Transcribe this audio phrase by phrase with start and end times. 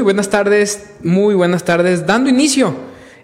[0.00, 2.74] Muy buenas tardes, muy buenas tardes, dando inicio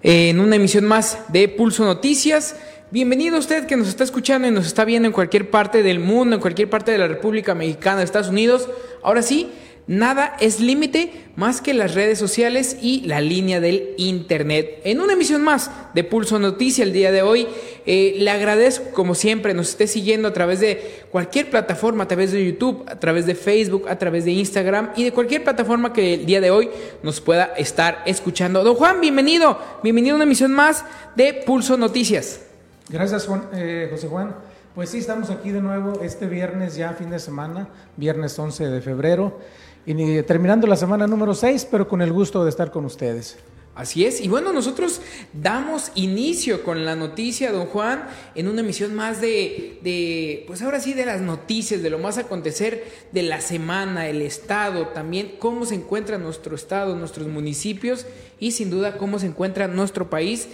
[0.02, 2.54] en una emisión más de Pulso Noticias.
[2.90, 6.36] Bienvenido usted que nos está escuchando y nos está viendo en cualquier parte del mundo,
[6.36, 8.68] en cualquier parte de la República Mexicana, Estados Unidos.
[9.02, 9.50] Ahora sí,
[9.86, 14.80] nada es límite más que las redes sociales y la línea del Internet.
[14.84, 17.46] En una emisión más de Pulso Noticias el día de hoy,
[17.84, 22.32] eh, le agradezco como siempre nos esté siguiendo a través de cualquier plataforma, a través
[22.32, 26.14] de YouTube, a través de Facebook, a través de Instagram y de cualquier plataforma que
[26.14, 26.70] el día de hoy
[27.02, 28.64] nos pueda estar escuchando.
[28.64, 30.84] Don Juan, bienvenido, bienvenido a una emisión más
[31.14, 32.40] de Pulso Noticias.
[32.88, 34.34] Gracias, Juan, eh, José Juan.
[34.76, 38.82] Pues sí, estamos aquí de nuevo este viernes, ya fin de semana, viernes 11 de
[38.82, 39.38] febrero,
[39.86, 43.36] y terminando la semana número 6, pero con el gusto de estar con ustedes.
[43.76, 45.02] Así es, y bueno, nosotros
[45.34, 50.80] damos inicio con la noticia, don Juan, en una emisión más de, de, pues ahora
[50.80, 55.66] sí, de las noticias, de lo más acontecer de la semana, el Estado, también cómo
[55.66, 58.06] se encuentra nuestro Estado, nuestros municipios
[58.40, 60.48] y sin duda cómo se encuentra nuestro país.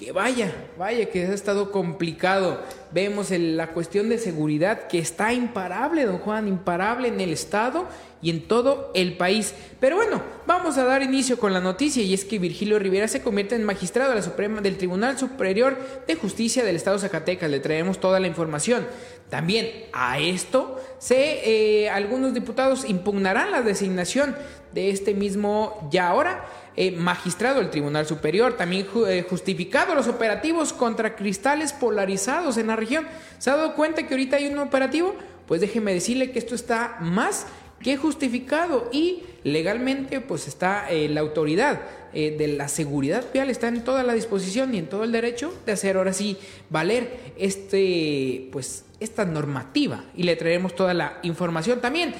[0.00, 2.62] Que vaya, vaya que ha estado complicado.
[2.90, 7.86] Vemos la cuestión de seguridad que está imparable, don Juan, imparable en el Estado
[8.22, 9.54] y en todo el país.
[9.78, 13.20] Pero bueno, vamos a dar inicio con la noticia y es que Virgilio Rivera se
[13.20, 17.50] convierte en magistrado de la Suprema del Tribunal Superior de Justicia del Estado Zacatecas.
[17.50, 18.86] Le traemos toda la información.
[19.28, 24.34] También a esto se eh, algunos diputados impugnarán la designación
[24.72, 26.46] de este mismo ya ahora
[26.80, 32.68] eh, magistrado del Tribunal Superior, también ju- eh, justificado los operativos contra cristales polarizados en
[32.68, 33.06] la región.
[33.38, 35.14] ¿Se ha dado cuenta que ahorita hay un operativo?
[35.46, 37.46] Pues déjeme decirle que esto está más
[37.82, 41.80] que justificado y legalmente pues está eh, la autoridad
[42.12, 45.70] de la seguridad vial está en toda la disposición y en todo el derecho de
[45.72, 46.36] hacer ahora sí
[46.68, 52.14] valer este pues esta normativa y le traeremos toda la información también.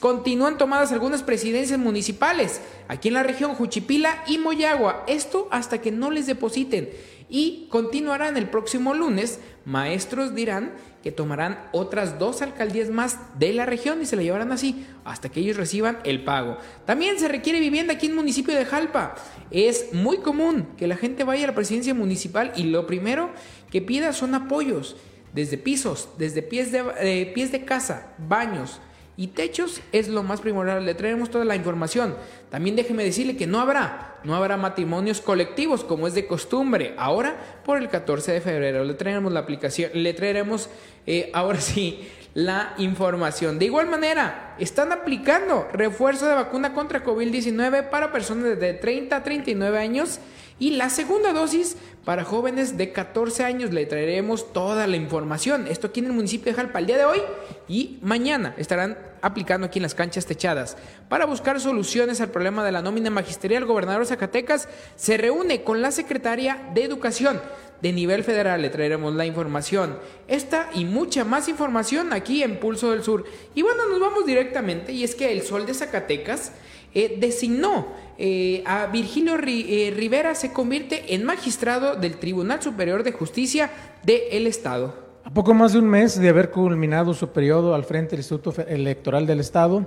[0.00, 5.04] Continúan tomadas algunas presidencias municipales aquí en la región Juchipila y Moyagua.
[5.06, 6.90] Esto hasta que no les depositen
[7.28, 9.40] y continuarán el próximo lunes.
[9.64, 10.72] Maestros dirán
[11.02, 15.28] que tomarán otras dos alcaldías más de la región y se la llevarán así hasta
[15.28, 16.58] que ellos reciban el pago.
[16.84, 19.14] También se requiere vivienda aquí en el municipio de Jalpa.
[19.50, 23.30] Es muy común que la gente vaya a la presidencia municipal y lo primero
[23.70, 24.96] que pida son apoyos,
[25.32, 28.80] desde pisos, desde pies de, eh, pies de casa, baños,
[29.16, 30.84] y techos es lo más primordial.
[30.84, 32.16] Le traeremos toda la información.
[32.50, 36.94] También déjeme decirle que no habrá, no habrá matrimonios colectivos como es de costumbre.
[36.96, 40.70] Ahora, por el 14 de febrero, le traeremos la aplicación, le traeremos
[41.06, 43.58] eh, ahora sí la información.
[43.58, 49.22] De igual manera, están aplicando refuerzo de vacuna contra COVID-19 para personas de 30 a
[49.22, 50.18] 39 años
[50.62, 53.72] y la segunda dosis para jóvenes de 14 años.
[53.72, 55.66] Le traeremos toda la información.
[55.66, 57.18] Esto aquí en el municipio de Jalpa el día de hoy
[57.66, 60.76] y mañana estarán aplicando aquí en las canchas techadas.
[61.08, 65.82] Para buscar soluciones al problema de la nómina magisterial, el gobernador Zacatecas se reúne con
[65.82, 67.42] la secretaria de Educación
[67.80, 68.62] de nivel federal.
[68.62, 69.98] Le traeremos la información.
[70.28, 73.24] Esta y mucha más información aquí en Pulso del Sur.
[73.56, 76.52] Y bueno, nos vamos directamente y es que el Sol de Zacatecas
[76.94, 77.86] eh, designó
[78.18, 83.70] eh, a Virgilio eh, Rivera se convierte en magistrado del Tribunal Superior de Justicia
[84.04, 84.94] del Estado.
[85.24, 88.54] A poco más de un mes de haber culminado su periodo al frente del Instituto
[88.62, 89.86] Electoral del Estado,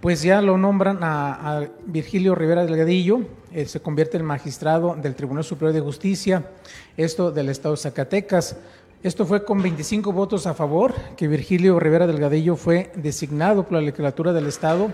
[0.00, 3.20] pues ya lo nombran a, Virgilio Rivera Delgadillo,
[3.52, 6.44] él se convierte en magistrado del Tribunal Superior de Justicia,
[6.96, 8.56] esto del Estado de Zacatecas.
[9.02, 13.80] Esto fue con 25 votos a favor, que Virgilio Rivera Delgadillo fue designado por la
[13.80, 14.92] legislatura del Estado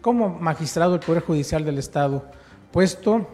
[0.00, 2.24] como magistrado del Poder Judicial del Estado,
[2.72, 3.28] puesto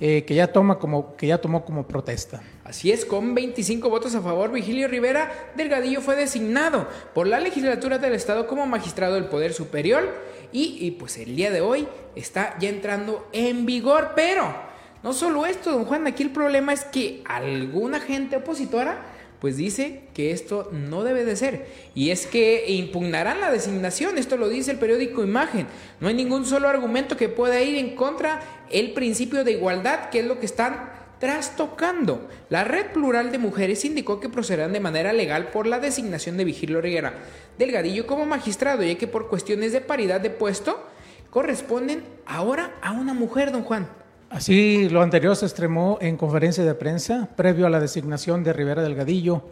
[0.00, 2.40] eh, que, ya toma como, que ya tomó como protesta.
[2.64, 7.98] Así es, con 25 votos a favor, Vigilio Rivera Delgadillo fue designado por la legislatura
[7.98, 10.08] del Estado como magistrado del Poder Superior
[10.52, 11.86] y, y, pues el día de hoy
[12.16, 14.54] está ya entrando en vigor, pero
[15.02, 20.02] no solo esto, don Juan, aquí el problema es que alguna gente opositora pues dice
[20.14, 21.66] que esto no debe de ser.
[21.94, 25.66] Y es que impugnarán la designación, esto lo dice el periódico Imagen.
[26.00, 28.40] No hay ningún solo argumento que pueda ir en contra
[28.70, 32.28] el principio de igualdad, que es lo que están trastocando.
[32.48, 36.44] La red plural de mujeres indicó que procederán de manera legal por la designación de
[36.44, 37.14] Vigilio Riguera
[37.58, 40.82] Delgadillo como magistrado, ya que por cuestiones de paridad de puesto
[41.28, 43.86] corresponden ahora a una mujer, don Juan.
[44.30, 48.80] Así, lo anterior se extremó en conferencia de prensa previo a la designación de Rivera
[48.80, 49.42] Delgadillo.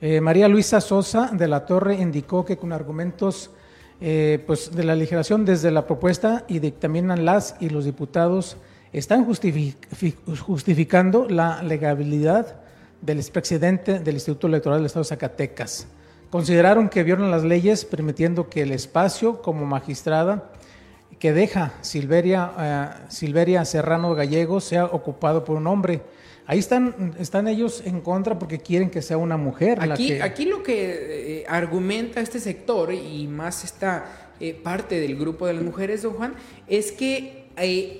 [0.00, 3.50] Eh, María Luisa Sosa de la Torre indicó que con argumentos
[4.00, 8.56] eh, pues de la aligeración desde la propuesta y dictaminan las y los diputados
[8.92, 12.60] están justificando la legalidad
[13.02, 15.88] del expresidente del Instituto Electoral del Estado de Zacatecas.
[16.30, 20.52] Consideraron que violan las leyes permitiendo que el espacio como magistrada
[21.20, 26.00] que deja Silveria, eh, Silveria Serrano Gallego sea ocupado por un hombre.
[26.46, 29.78] Ahí están, están ellos en contra porque quieren que sea una mujer.
[29.80, 35.46] Aquí, aquí lo que eh, argumenta este sector y más esta eh, parte del grupo
[35.46, 36.34] de las mujeres, don Juan,
[36.66, 37.50] es que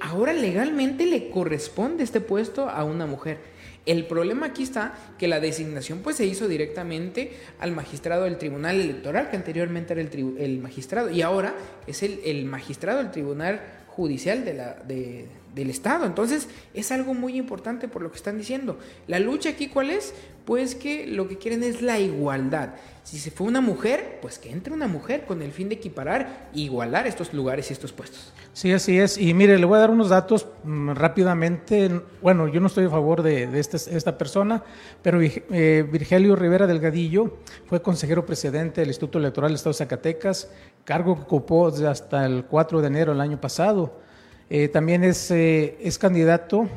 [0.00, 3.38] ahora legalmente le corresponde este puesto a una mujer.
[3.86, 8.80] El problema aquí está que la designación pues se hizo directamente al magistrado del Tribunal
[8.80, 11.54] Electoral, que anteriormente era el, el magistrado, y ahora
[11.86, 16.06] es el, el magistrado del Tribunal Judicial de la, de, del Estado.
[16.06, 18.78] Entonces es algo muy importante por lo que están diciendo.
[19.06, 20.14] La lucha aquí cuál es?
[20.44, 22.70] Pues que lo que quieren es la igualdad.
[23.04, 26.50] Si se fue una mujer, pues que entre una mujer con el fin de equiparar
[26.54, 28.32] e igualar estos lugares y estos puestos.
[28.52, 29.16] Sí, así es.
[29.16, 32.02] Y mire, le voy a dar unos datos mm, rápidamente.
[32.20, 34.62] Bueno, yo no estoy a favor de, este, esta persona,
[35.02, 40.50] pero eh, Virgilio Rivera Delgadillo fue consejero presidente del Instituto Electoral del Estado de Zacatecas,
[40.84, 44.00] cargo que ocupó hasta el 4 de enero del año pasado.
[44.52, 46.68] Eh, también es, eh, es candidato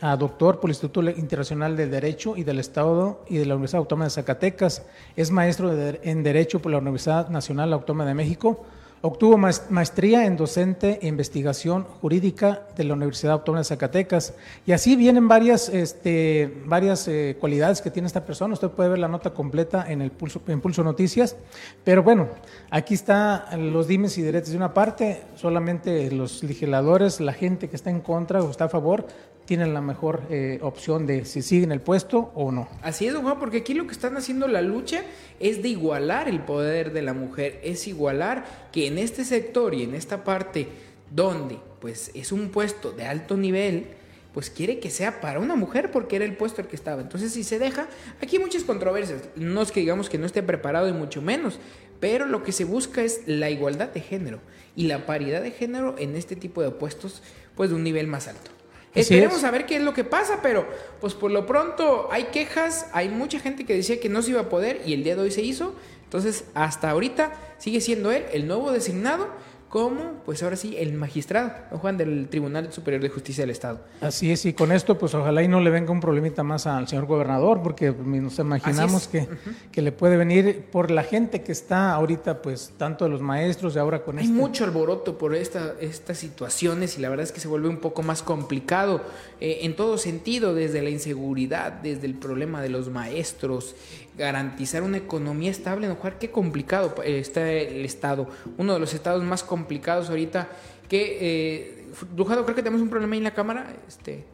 [0.00, 3.78] a doctor por el Instituto Internacional de Derecho y del Estado y de la Universidad
[3.78, 4.84] Autónoma de Zacatecas.
[5.14, 8.64] Es maestro en Derecho por la Universidad Nacional Autónoma de México
[9.02, 14.34] Obtuvo maestría en docente e investigación jurídica de la Universidad Autónoma de Zacatecas.
[14.66, 18.52] Y así vienen varias, este, varias eh, cualidades que tiene esta persona.
[18.52, 21.34] Usted puede ver la nota completa en el Pulso, en Pulso Noticias.
[21.82, 22.28] Pero bueno,
[22.68, 24.50] aquí están los dimes y derechos.
[24.50, 28.68] De una parte, solamente los legisladores, la gente que está en contra o está a
[28.68, 29.06] favor,
[29.50, 32.68] tienen la mejor eh, opción de si siguen el puesto o no.
[32.82, 35.02] Así es, don Juan, porque aquí lo que están haciendo la lucha
[35.40, 39.82] es de igualar el poder de la mujer, es igualar que en este sector y
[39.82, 40.68] en esta parte
[41.10, 43.88] donde pues es un puesto de alto nivel,
[44.32, 47.02] pues quiere que sea para una mujer porque era el puesto el que estaba.
[47.02, 47.88] Entonces, si se deja,
[48.22, 49.30] aquí hay muchas controversias.
[49.34, 51.58] No es que digamos que no esté preparado y mucho menos,
[51.98, 54.38] pero lo que se busca es la igualdad de género
[54.76, 57.24] y la paridad de género en este tipo de puestos,
[57.56, 58.52] pues de un nivel más alto.
[58.94, 60.66] Esperemos a ver qué es lo que pasa, pero
[61.00, 64.40] pues por lo pronto hay quejas, hay mucha gente que decía que no se iba
[64.40, 65.74] a poder y el día de hoy se hizo.
[66.04, 69.28] Entonces, hasta ahorita sigue siendo él el nuevo designado
[69.70, 73.80] como, pues ahora sí, el magistrado, don Juan, del Tribunal Superior de Justicia del Estado.
[74.00, 76.88] Así es, y con esto, pues ojalá y no le venga un problemita más al
[76.88, 79.28] señor gobernador, porque nos imaginamos que,
[79.70, 83.76] que, le puede venir por la gente que está ahorita, pues tanto de los maestros
[83.76, 87.30] y ahora con Hay este mucho alboroto por esta, estas situaciones y la verdad es
[87.30, 89.00] que se vuelve un poco más complicado
[89.40, 93.76] eh, en todo sentido, desde la inseguridad, desde el problema de los maestros,
[94.20, 96.14] garantizar una economía estable, ¿no, Juan?
[96.20, 100.48] Qué complicado está el Estado, uno de los estados más complicados ahorita,
[100.88, 101.76] que, eh,
[102.14, 104.24] Dujado, creo que tenemos un problema ahí en la cámara, este...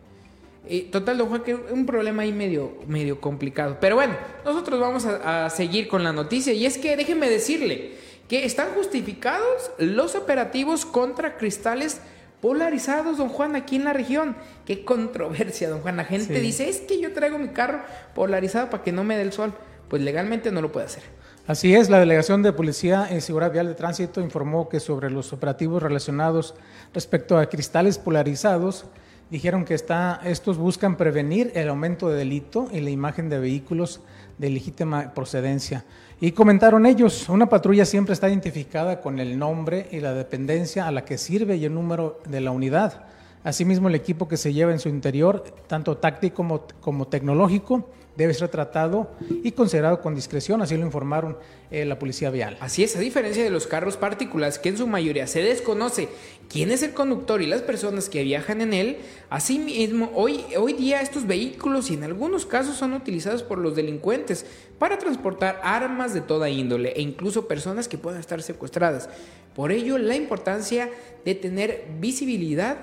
[0.69, 3.79] Eh, total, don Juan, que un problema ahí medio, medio complicado.
[3.81, 6.53] Pero bueno, nosotros vamos a, a seguir con la noticia.
[6.53, 7.93] Y es que déjenme decirle
[8.29, 12.01] que están justificados los operativos contra cristales
[12.41, 14.37] polarizados, don Juan, aquí en la región.
[14.65, 15.97] Qué controversia, don Juan.
[15.97, 19.23] La gente dice, es que yo traigo mi carro polarizado para que no me dé
[19.23, 19.55] el sol.
[19.89, 21.03] Pues legalmente no lo puede hacer.
[21.47, 25.33] Así es, la Delegación de Policía en Seguridad Vial de Tránsito informó que sobre los
[25.33, 26.55] operativos relacionados
[26.93, 28.87] respecto a cristales polarizados,
[29.31, 34.01] dijeron que está, estos buscan prevenir el aumento de delito en la imagen de vehículos
[34.39, 35.85] de legítima procedencia.
[36.21, 40.91] Y comentaron ellos, una patrulla siempre está identificada con el nombre y la dependencia a
[40.91, 43.05] la que sirve y el número de la unidad.
[43.45, 46.45] Asimismo, el equipo que se lleva en su interior, tanto táctico
[46.81, 49.11] como tecnológico, debe ser tratado
[49.43, 51.37] y considerado con discreción, así lo informaron
[51.71, 52.57] eh, la policía vial.
[52.61, 56.09] Así es, a diferencia de los carros particulares, que en su mayoría se desconoce
[56.49, 58.99] quién es el conductor y las personas que viajan en él,
[59.31, 64.47] asimismo, hoy, hoy día estos vehículos y en algunos casos son utilizados por los delincuentes
[64.79, 69.09] para transportar armas de toda índole e incluso personas que puedan estar secuestradas.
[69.55, 70.91] Por ello, la importancia
[71.25, 72.77] de tener visibilidad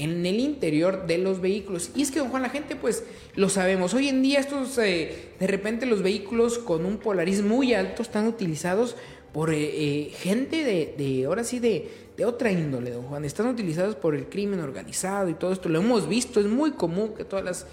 [0.00, 1.90] en el interior de los vehículos.
[1.94, 3.04] Y es que, don Juan, la gente pues
[3.34, 3.92] lo sabemos.
[3.94, 8.26] Hoy en día estos, eh, de repente los vehículos con un Polaris muy alto están
[8.26, 8.96] utilizados
[9.32, 13.24] por eh, eh, gente de, de, ahora sí, de, de otra índole, don Juan.
[13.24, 15.68] Están utilizados por el crimen organizado y todo esto.
[15.68, 17.66] Lo hemos visto, es muy común que todas las,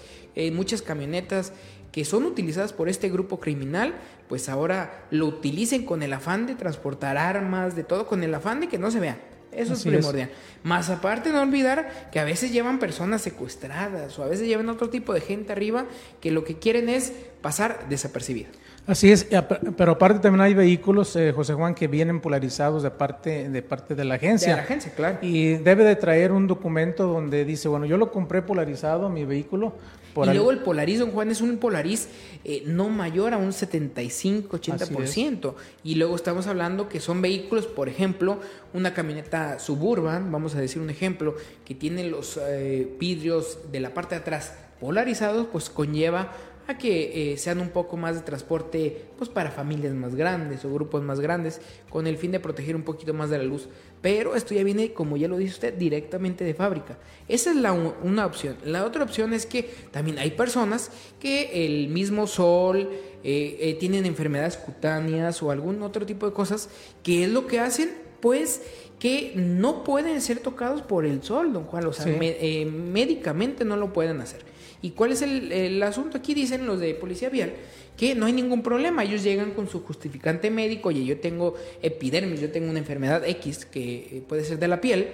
[0.52, 1.52] muchas camionetas
[1.90, 3.94] que son utilizadas por este grupo criminal,
[4.28, 8.60] pues ahora lo utilicen con el afán de transportar armas, de todo, con el afán
[8.60, 9.27] de que no se vean.
[9.52, 10.30] Eso es primordial.
[10.62, 14.90] Más aparte, no olvidar que a veces llevan personas secuestradas o a veces llevan otro
[14.90, 15.86] tipo de gente arriba
[16.20, 18.50] que lo que quieren es pasar desapercibido.
[18.88, 19.28] Así es,
[19.76, 23.94] pero aparte también hay vehículos, eh, José Juan, que vienen polarizados de parte, de parte
[23.94, 24.52] de la agencia.
[24.52, 25.18] De la agencia, claro.
[25.20, 29.74] Y debe de traer un documento donde dice, bueno, yo lo compré polarizado, mi vehículo.
[30.24, 32.08] Y luego el Polaris, don Juan, es un Polaris
[32.44, 35.54] eh, no mayor a un 75-80%.
[35.84, 38.40] Y luego estamos hablando que son vehículos, por ejemplo,
[38.72, 41.34] una camioneta suburban, vamos a decir un ejemplo,
[41.64, 46.32] que tiene los eh, vidrios de la parte de atrás polarizados, pues conlleva
[46.68, 50.72] a que eh, sean un poco más de transporte pues para familias más grandes o
[50.72, 53.68] grupos más grandes con el fin de proteger un poquito más de la luz
[54.00, 57.72] pero esto ya viene como ya lo dice usted directamente de fábrica esa es la
[57.72, 60.90] una opción la otra opción es que también hay personas
[61.20, 62.90] que el mismo sol
[63.24, 66.68] eh, eh, tienen enfermedades cutáneas o algún otro tipo de cosas
[67.02, 67.90] que es lo que hacen
[68.20, 68.62] pues
[68.98, 73.92] que no pueden ser tocados por el sol, don Juan, o sea, médicamente no lo
[73.92, 74.40] pueden hacer.
[74.82, 76.18] ¿Y cuál es el, asunto?
[76.18, 77.52] Aquí dicen los de Policía Vial
[77.98, 79.02] que no hay ningún problema.
[79.02, 83.66] Ellos llegan con su justificante médico, oye, yo tengo epidermis, yo tengo una enfermedad X
[83.66, 85.08] que eh, puede ser de la piel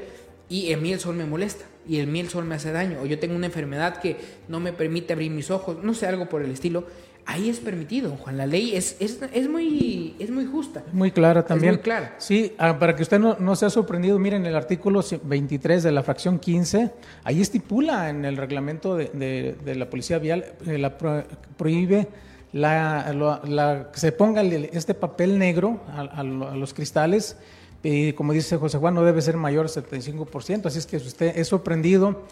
[0.49, 3.01] y a mí el sol me molesta y el mí el sol me hace daño,
[3.03, 4.17] o yo tengo una enfermedad que
[4.49, 6.87] no me permite abrir mis ojos, no sé, algo por el estilo.
[7.27, 8.37] Ahí es permitido, Juan.
[8.37, 10.83] La ley es, es, es muy, es muy justa.
[10.93, 11.75] Muy clara también.
[11.75, 12.17] muy clara.
[12.19, 15.93] Sí, ah, para que usted no, no se ha sorprendido, miren el artículo 23 de
[15.93, 16.91] la fracción 15,
[17.25, 20.99] ahí estipula en el reglamento de, de, la Policía Vial, eh, la
[21.57, 22.09] prohíbe
[22.55, 23.13] la,
[23.45, 27.37] la, se ponga este papel negro a, los cristales
[27.83, 31.09] y como dice José Juan, no debe ser mayor al 75%, así es que si
[31.09, 32.23] usted es sorprendido,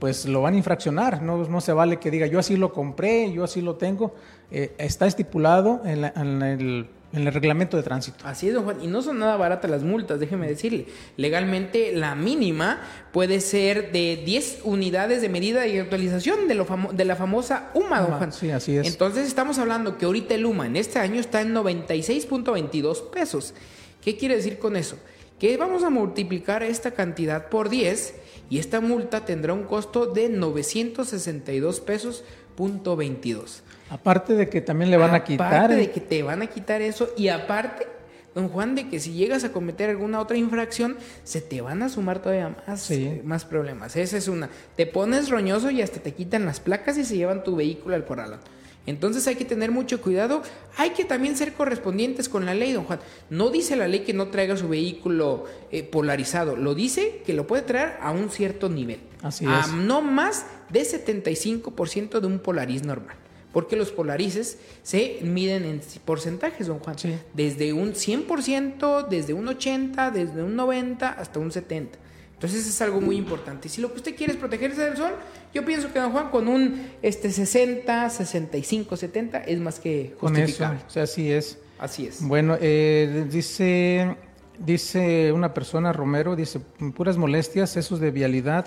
[0.00, 3.32] pues lo van a infraccionar, no, no se vale que diga yo así lo compré,
[3.32, 4.14] yo así lo tengo,
[4.50, 8.26] eh, está estipulado en, el, en, el, reglamento de tránsito.
[8.26, 10.86] Así es, don Juan, y no son nada baratas las multas, déjeme decirle.
[11.16, 12.80] Legalmente la mínima
[13.12, 18.00] puede ser de 10 unidades de medida y actualización de, lo de la famosa UMA,
[18.00, 18.32] don Juan.
[18.32, 18.86] Sí, así es.
[18.86, 23.54] Entonces estamos hablando que ahorita el UMA en este año está en 96.22 pesos.
[24.02, 24.98] ¿Qué quiere decir con eso?
[25.38, 28.14] Que vamos a multiplicar esta cantidad por 10
[28.50, 32.24] y esta multa tendrá un costo de 962 pesos
[32.56, 33.62] punto 22.
[33.90, 35.54] Aparte de que también le van a quitar.
[35.54, 37.86] Aparte de que te van a quitar eso y aparte,
[38.34, 41.88] don Juan, de que si llegas a cometer alguna otra infracción, se te van a
[41.88, 42.90] sumar todavía más,
[43.24, 43.96] más problemas.
[43.96, 44.50] Esa es una.
[44.76, 48.04] Te pones roñoso y hasta te quitan las placas y se llevan tu vehículo al
[48.04, 48.40] corralón.
[48.88, 50.42] Entonces hay que tener mucho cuidado.
[50.78, 53.00] Hay que también ser correspondientes con la ley, don Juan.
[53.28, 56.56] No dice la ley que no traiga su vehículo eh, polarizado.
[56.56, 59.00] Lo dice que lo puede traer a un cierto nivel.
[59.22, 63.16] Así a no más de 75% de un polariz normal.
[63.52, 66.96] Porque los polarices se miden en porcentajes, don Juan.
[67.32, 71.88] Desde un 100%, desde un 80%, desde un 90% hasta un 70%.
[72.34, 73.66] Entonces es algo muy importante.
[73.66, 75.12] Y si lo que usted quiere es protegerse del sol,
[75.52, 80.78] yo pienso que don Juan con un este 60, 65, 70 es más que justificable.
[80.86, 81.58] o sea, así es.
[81.80, 82.22] Así es.
[82.22, 84.16] Bueno, eh, dice
[84.58, 86.60] dice una persona Romero, dice
[86.94, 88.66] puras molestias, esos de vialidad,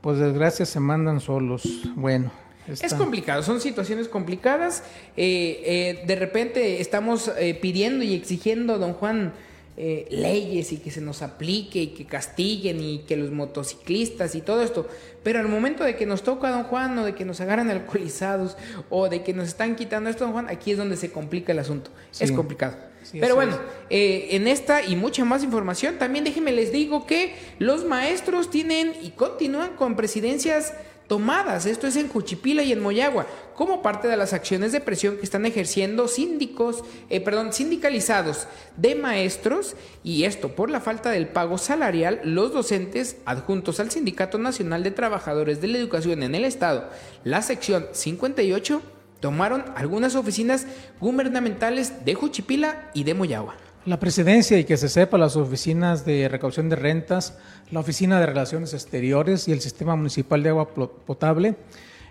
[0.00, 1.62] pues desgracia se mandan solos.
[1.96, 2.30] Bueno.
[2.68, 4.82] Es complicado, son situaciones complicadas.
[5.16, 9.32] Eh, eh, de repente estamos pidiendo y exigiendo, don Juan,
[9.80, 14.40] eh, leyes y que se nos aplique y que castiguen y que los motociclistas y
[14.40, 14.88] todo esto.
[15.22, 17.70] Pero al momento de que nos toca a don Juan o de que nos agarran
[17.70, 18.56] alcoholizados
[18.90, 21.60] o de que nos están quitando esto, don Juan, aquí es donde se complica el
[21.60, 21.92] asunto.
[22.18, 22.76] Es complicado.
[23.12, 23.56] Pero bueno,
[23.88, 28.92] eh, en esta y mucha más información, también déjenme les digo que los maestros tienen
[29.00, 30.74] y continúan con presidencias
[31.08, 35.16] tomadas, esto es en Juchipila y en Moyagua, como parte de las acciones de presión
[35.16, 38.46] que están ejerciendo síndicos, eh, perdón, sindicalizados
[38.76, 39.74] de maestros
[40.04, 44.90] y esto por la falta del pago salarial, los docentes adjuntos al Sindicato Nacional de
[44.90, 46.88] Trabajadores de la Educación en el Estado,
[47.24, 48.82] la sección 58,
[49.20, 50.66] tomaron algunas oficinas
[51.00, 53.56] gubernamentales de Juchipila y de Moyagua.
[53.88, 57.38] La presidencia y que se sepa las oficinas de recaudación de rentas,
[57.70, 61.56] la oficina de relaciones exteriores y el sistema municipal de agua potable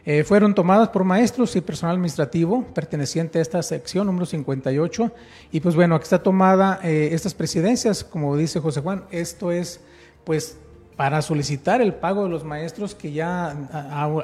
[0.04, 5.12] eh, fueron tomadas por maestros y personal administrativo perteneciente a esta sección número 58
[5.52, 9.80] y pues bueno, aquí está tomada eh, estas presidencias, como dice José Juan, esto es
[10.24, 10.58] pues
[10.96, 13.56] para solicitar el pago de los maestros que ya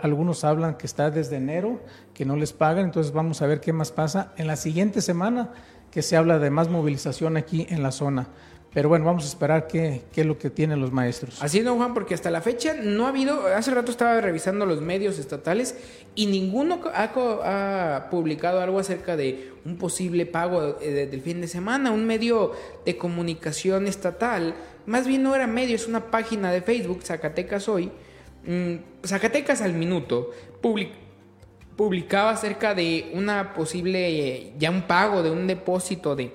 [0.01, 1.79] algunos hablan que está desde enero,
[2.15, 5.51] que no les pagan, entonces vamos a ver qué más pasa en la siguiente semana
[5.93, 8.27] que se habla de más movilización aquí en la zona.
[8.73, 11.43] Pero bueno, vamos a esperar qué, qué, es lo que tienen los maestros.
[11.43, 14.65] Así es, don Juan, porque hasta la fecha no ha habido, hace rato estaba revisando
[14.65, 15.75] los medios estatales
[16.15, 21.91] y ninguno ha, publicado algo acerca de un posible pago eh, del fin de semana.
[21.91, 24.55] Un medio de comunicación estatal,
[24.87, 27.91] más bien no era medio, es una página de Facebook, Zacatecas Hoy,
[28.47, 30.31] mm, Zacatecas al Minuto,
[31.75, 36.33] publicaba acerca de una posible, ya un pago de un depósito de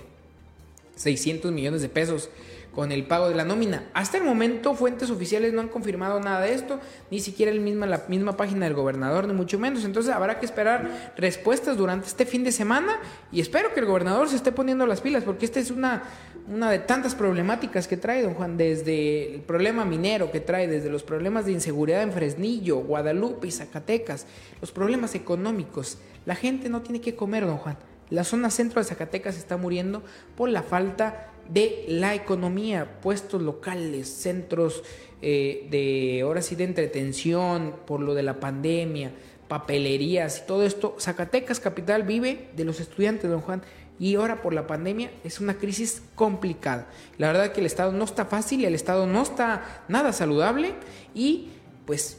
[0.97, 2.31] 600 millones de pesos
[2.79, 3.89] con el pago de la nómina.
[3.93, 6.79] Hasta el momento fuentes oficiales no han confirmado nada de esto,
[7.11, 9.85] ni siquiera el la misma página del gobernador, ni mucho menos.
[9.85, 13.01] Entonces habrá que esperar respuestas durante este fin de semana
[13.33, 16.05] y espero que el gobernador se esté poniendo las pilas, porque esta es una,
[16.51, 20.89] una de tantas problemáticas que trae don Juan, desde el problema minero que trae, desde
[20.89, 24.27] los problemas de inseguridad en Fresnillo, Guadalupe y Zacatecas,
[24.61, 25.99] los problemas económicos.
[26.25, 27.77] La gente no tiene que comer, don Juan.
[28.11, 30.03] La zona centro de Zacatecas está muriendo
[30.37, 34.83] por la falta de la economía, puestos locales, centros
[35.21, 39.13] eh, de, ahora sí, de entretención, por lo de la pandemia,
[39.49, 40.97] papelerías y todo esto.
[40.99, 43.63] Zacatecas capital vive de los estudiantes, don Juan,
[43.99, 46.87] y ahora por la pandemia es una crisis complicada.
[47.17, 50.75] La verdad que el Estado no está fácil, el Estado no está nada saludable
[51.15, 51.51] y
[51.87, 52.19] pues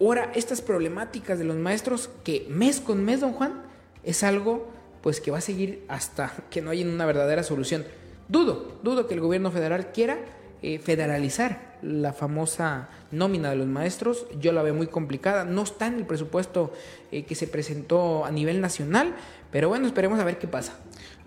[0.00, 3.62] ahora estas problemáticas de los maestros que mes con mes, don Juan,
[4.02, 4.68] es algo
[5.02, 7.84] pues que va a seguir hasta que no haya una verdadera solución.
[8.28, 10.18] Dudo, dudo que el gobierno federal quiera
[10.62, 14.26] eh, federalizar la famosa nómina de los maestros.
[14.40, 15.44] Yo la veo muy complicada.
[15.44, 16.72] No está en el presupuesto
[17.12, 19.14] eh, que se presentó a nivel nacional,
[19.54, 20.72] pero bueno, esperemos a ver qué pasa.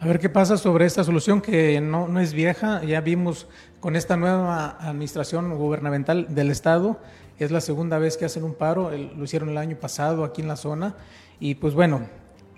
[0.01, 2.83] A ver qué pasa sobre esta solución que no, no es vieja.
[2.83, 3.47] Ya vimos
[3.79, 6.99] con esta nueva administración gubernamental del Estado.
[7.39, 8.91] Es la segunda vez que hacen un paro.
[8.91, 10.97] lo hicieron el año pasado aquí en la zona.
[11.39, 12.01] Y pues bueno,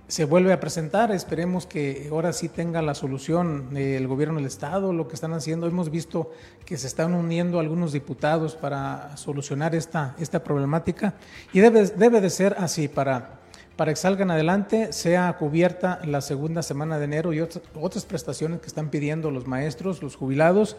[0.07, 1.11] se vuelve a presentar.
[1.11, 5.67] Esperemos que ahora sí tenga la solución el gobierno del Estado, lo que están haciendo.
[5.67, 6.31] Hemos visto
[6.65, 11.13] que se están uniendo algunos diputados para solucionar esta, esta problemática
[11.53, 13.38] y debe, debe de ser así para,
[13.79, 18.67] para que salgan adelante, sea cubierta la segunda semana de enero y otras, prestaciones que
[18.67, 20.75] están pidiendo los maestros, los jubilados,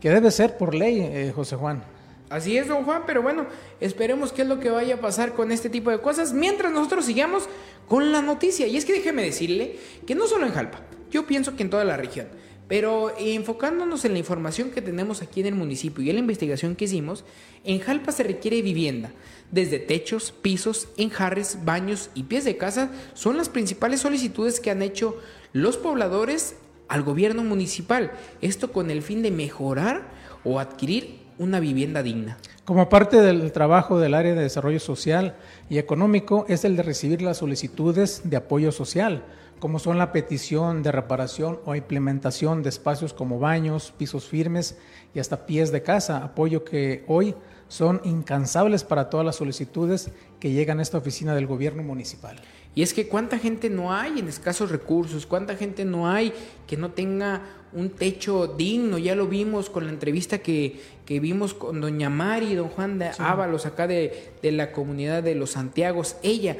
[0.00, 1.82] que debe ser por ley, eh, José Juan.
[2.30, 3.46] Así es, don Juan, pero bueno,
[3.80, 7.04] esperemos qué es lo que vaya a pasar con este tipo de cosas mientras nosotros
[7.06, 7.48] sigamos
[7.88, 8.68] con la noticia.
[8.68, 11.82] Y es que déjeme decirle que no solo en Jalpa, yo pienso que en toda
[11.82, 12.28] la región,
[12.68, 16.74] pero enfocándonos en la información que tenemos aquí en el municipio y en la investigación
[16.74, 17.24] que hicimos,
[17.64, 19.12] en Jalpa se requiere vivienda.
[19.52, 24.82] Desde techos, pisos, enjarres, baños y pies de casa son las principales solicitudes que han
[24.82, 25.16] hecho
[25.52, 26.56] los pobladores
[26.88, 28.12] al gobierno municipal.
[28.40, 30.08] Esto con el fin de mejorar
[30.44, 32.38] o adquirir una vivienda digna.
[32.64, 35.36] Como parte del trabajo del área de desarrollo social
[35.70, 39.22] y económico es el de recibir las solicitudes de apoyo social,
[39.58, 44.76] como son la petición de reparación o implementación de espacios como baños, pisos firmes
[45.14, 47.34] y hasta pies de casa, apoyo que hoy
[47.68, 52.36] son incansables para todas las solicitudes que llegan a esta oficina del gobierno municipal.
[52.74, 56.34] Y es que cuánta gente no hay en escasos recursos, cuánta gente no hay
[56.66, 57.40] que no tenga
[57.72, 58.98] un techo digno.
[58.98, 63.12] Ya lo vimos con la entrevista que, que vimos con doña Mari, don Juan de
[63.18, 66.16] Ábalos, acá de, de la comunidad de los Santiagos.
[66.22, 66.58] Ella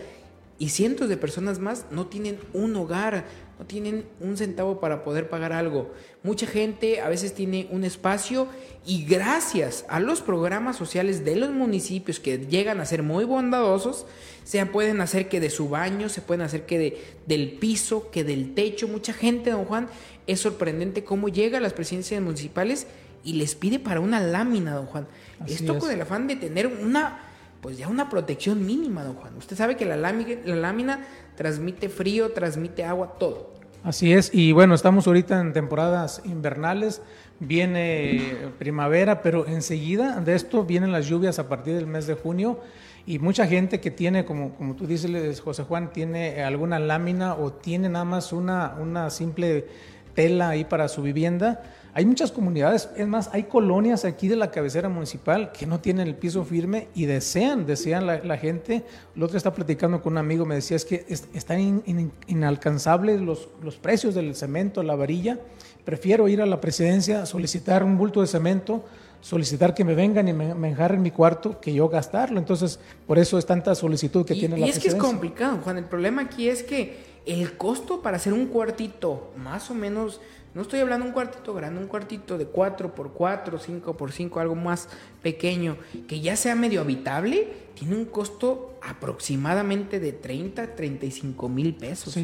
[0.58, 3.26] y cientos de personas más no tienen un hogar,
[3.58, 5.92] no tienen un centavo para poder pagar algo.
[6.22, 8.48] Mucha gente a veces tiene un espacio
[8.86, 14.06] y gracias a los programas sociales de los municipios que llegan a ser muy bondadosos,
[14.44, 18.24] se pueden hacer que de su baño, se pueden hacer que de, del piso, que
[18.24, 18.88] del techo.
[18.88, 19.88] Mucha gente, don Juan,
[20.26, 22.86] es sorprendente cómo llega a las presidencias municipales
[23.24, 25.08] y les pide para una lámina, don Juan.
[25.46, 27.25] Esto con el afán de tener una,
[27.60, 29.36] pues ya una protección mínima, don Juan.
[29.36, 33.54] Usted sabe que la lámina, transmite frío, transmite agua, todo.
[33.82, 37.02] Así es, y bueno, estamos ahorita en temporadas invernales,
[37.38, 42.60] viene primavera, pero enseguida de esto vienen las lluvias a partir del mes de junio
[43.06, 47.52] y mucha gente que tiene, como, como tú dices, José Juan, tiene alguna lámina o
[47.52, 49.66] tiene nada más una, una simple
[50.14, 51.62] tela ahí para su vivienda.
[51.96, 56.06] Hay muchas comunidades, es más, hay colonias aquí de la cabecera municipal que no tienen
[56.06, 58.84] el piso firme y desean, desean la, gente.
[59.16, 61.82] El otro está platicando con un amigo, me decía, es que están
[62.26, 65.38] inalcanzables los, los precios del cemento, la varilla.
[65.86, 68.84] Prefiero ir a la presidencia, solicitar un bulto de cemento,
[69.22, 72.38] solicitar que me vengan y me, me enjarren mi cuarto que yo gastarlo.
[72.38, 74.90] Entonces, por eso es tanta solicitud que tiene la presidencia.
[74.90, 75.78] Y es que es complicado, Juan.
[75.78, 80.20] El problema aquí es que el costo para hacer un cuartito más o menos
[80.56, 84.10] No estoy hablando de un cuartito grande, un cuartito de 4 por 4, 5 por
[84.10, 84.88] 5, algo más
[85.22, 85.76] pequeño,
[86.08, 92.18] que ya sea medio habitable, tiene un costo aproximadamente de 30, 35 mil pesos.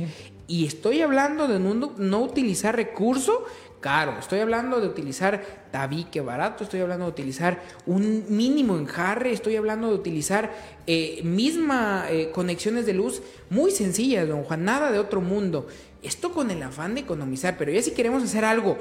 [0.47, 3.45] Y estoy hablando de no, no utilizar recurso
[3.83, 4.17] caro.
[4.19, 9.89] Estoy hablando de utilizar tabique barato, estoy hablando de utilizar un mínimo enjarre, estoy hablando
[9.89, 10.55] de utilizar
[10.87, 15.67] eh, misma eh, conexiones de luz muy sencillas, don Juan, nada de otro mundo.
[16.03, 18.77] Esto con el afán de economizar, pero ya si queremos hacer algo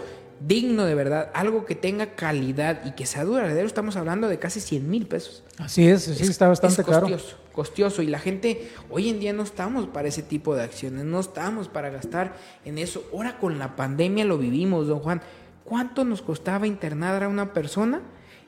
[0.46, 4.60] digno de verdad, algo que tenga calidad y que sea duradero, estamos hablando de casi
[4.60, 5.44] 100 mil pesos.
[5.58, 7.08] Así es, sí, está bastante caro.
[7.52, 11.20] Costioso, y la gente hoy en día no estamos para ese tipo de acciones, no
[11.20, 13.04] estamos para gastar en eso.
[13.14, 15.22] Ahora con la pandemia lo vivimos, don Juan.
[15.66, 18.02] ¿Cuánto nos costaba internar a una persona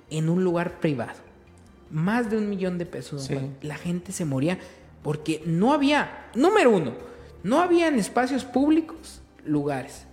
[0.09, 1.19] en un lugar privado?
[1.91, 3.57] Más de un millón de pesos, don Juan.
[3.61, 4.57] La gente se moría
[5.03, 6.93] porque no había, número uno,
[7.43, 10.05] no había en espacios públicos lugares.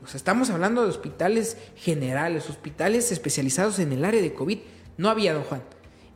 [0.00, 4.58] Pues estamos hablando de hospitales generales, hospitales especializados en el área de COVID.
[4.96, 5.62] No había, don Juan.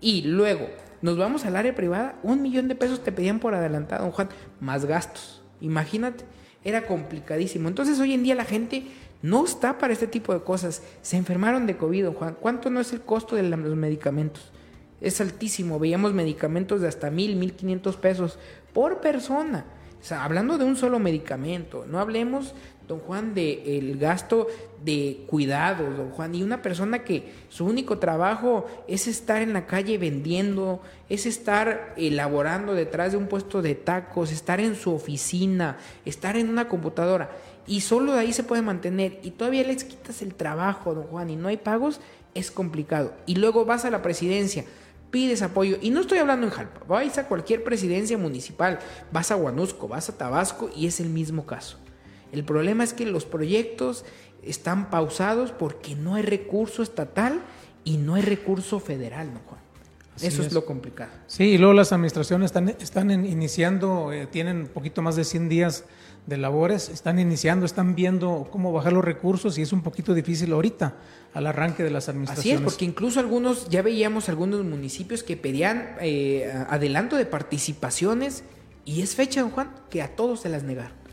[0.01, 0.69] Y luego,
[1.03, 4.31] nos vamos al área privada, un millón de pesos te pedían por adelantado, don Juan,
[4.59, 5.43] más gastos.
[5.61, 6.25] Imagínate,
[6.65, 7.69] era complicadísimo.
[7.69, 8.85] Entonces hoy en día la gente
[9.21, 10.83] no está para este tipo de cosas.
[11.03, 12.37] Se enfermaron de COVID, don Juan.
[12.41, 14.51] ¿Cuánto no es el costo de los medicamentos?
[15.03, 15.79] Es altísimo.
[15.79, 18.39] Veíamos medicamentos de hasta mil, mil quinientos pesos
[18.73, 19.67] por persona.
[20.05, 22.55] O sea, hablando de un solo medicamento, no hablemos
[22.87, 24.49] don Juan, de el gasto
[24.85, 29.65] de cuidados, don Juan, y una persona que su único trabajo es estar en la
[29.65, 35.79] calle vendiendo, es estar elaborando detrás de un puesto de tacos, estar en su oficina,
[36.05, 37.31] estar en una computadora,
[37.67, 41.31] y solo de ahí se puede mantener, y todavía les quitas el trabajo, don Juan,
[41.31, 42.03] y no hay pagos,
[42.35, 43.15] es complicado.
[43.25, 44.67] Y luego vas a la presidencia,
[45.15, 48.81] pides apoyo, y no estoy hablando en Jalpa, vais a cualquier presidencia municipal,
[49.13, 51.79] vas a Guanusco, vas a Tabasco, y es el mismo caso.
[52.33, 54.05] El problema es que los proyectos
[54.43, 57.43] están pausados porque no hay recurso estatal
[57.85, 59.61] y no hay recurso federal, ¿no, Juan?
[60.21, 60.53] Eso es.
[60.53, 61.11] lo complicado.
[61.27, 65.49] Sí, y luego las administraciones están, están iniciando, eh, tienen un poquito más de 100
[65.49, 65.85] días
[66.27, 70.53] de labores, están iniciando, están viendo cómo bajar los recursos y es un poquito difícil
[70.53, 70.95] ahorita
[71.35, 72.57] al arranque de las administraciones.
[72.57, 78.45] Así es, porque incluso algunos, ya veíamos algunos municipios que pedían eh, adelanto de participaciones
[78.85, 81.04] y es fecha, don Juan, que a todos se las negaron.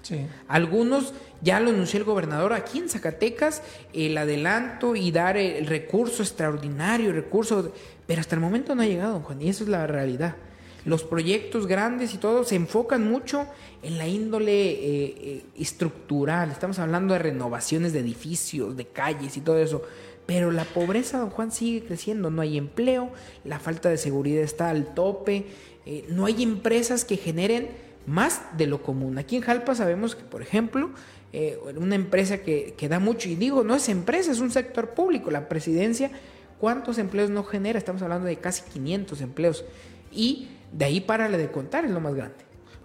[0.47, 6.24] Algunos ya lo anunció el gobernador aquí en Zacatecas, el adelanto y dar el recurso
[6.24, 7.74] extraordinario, recurso,
[8.08, 10.36] pero hasta el momento no ha llegado, Juan, y eso es la realidad.
[10.84, 13.45] Los proyectos grandes y todo se enfocan mucho
[13.84, 16.50] en la índole eh, eh, estructural.
[16.50, 19.84] Estamos hablando de renovaciones de edificios, de calles y todo eso.
[20.26, 22.32] Pero la pobreza, don Juan, sigue creciendo.
[22.32, 23.12] No hay empleo,
[23.43, 25.45] la falta de seguridad está al tope,
[25.86, 27.69] eh, no hay empresas que generen
[28.12, 29.17] más de lo común.
[29.17, 30.91] Aquí en Jalpa sabemos que, por ejemplo,
[31.34, 34.89] eh, una empresa que, que, da mucho, y digo, no es empresa, es un sector
[34.89, 36.12] público, la presidencia,
[36.60, 37.80] ¿cuántos empleos no genera?
[37.80, 39.65] Estamos hablando de casi 500 empleos.
[40.12, 42.36] Y de ahí para de contar es lo más grande.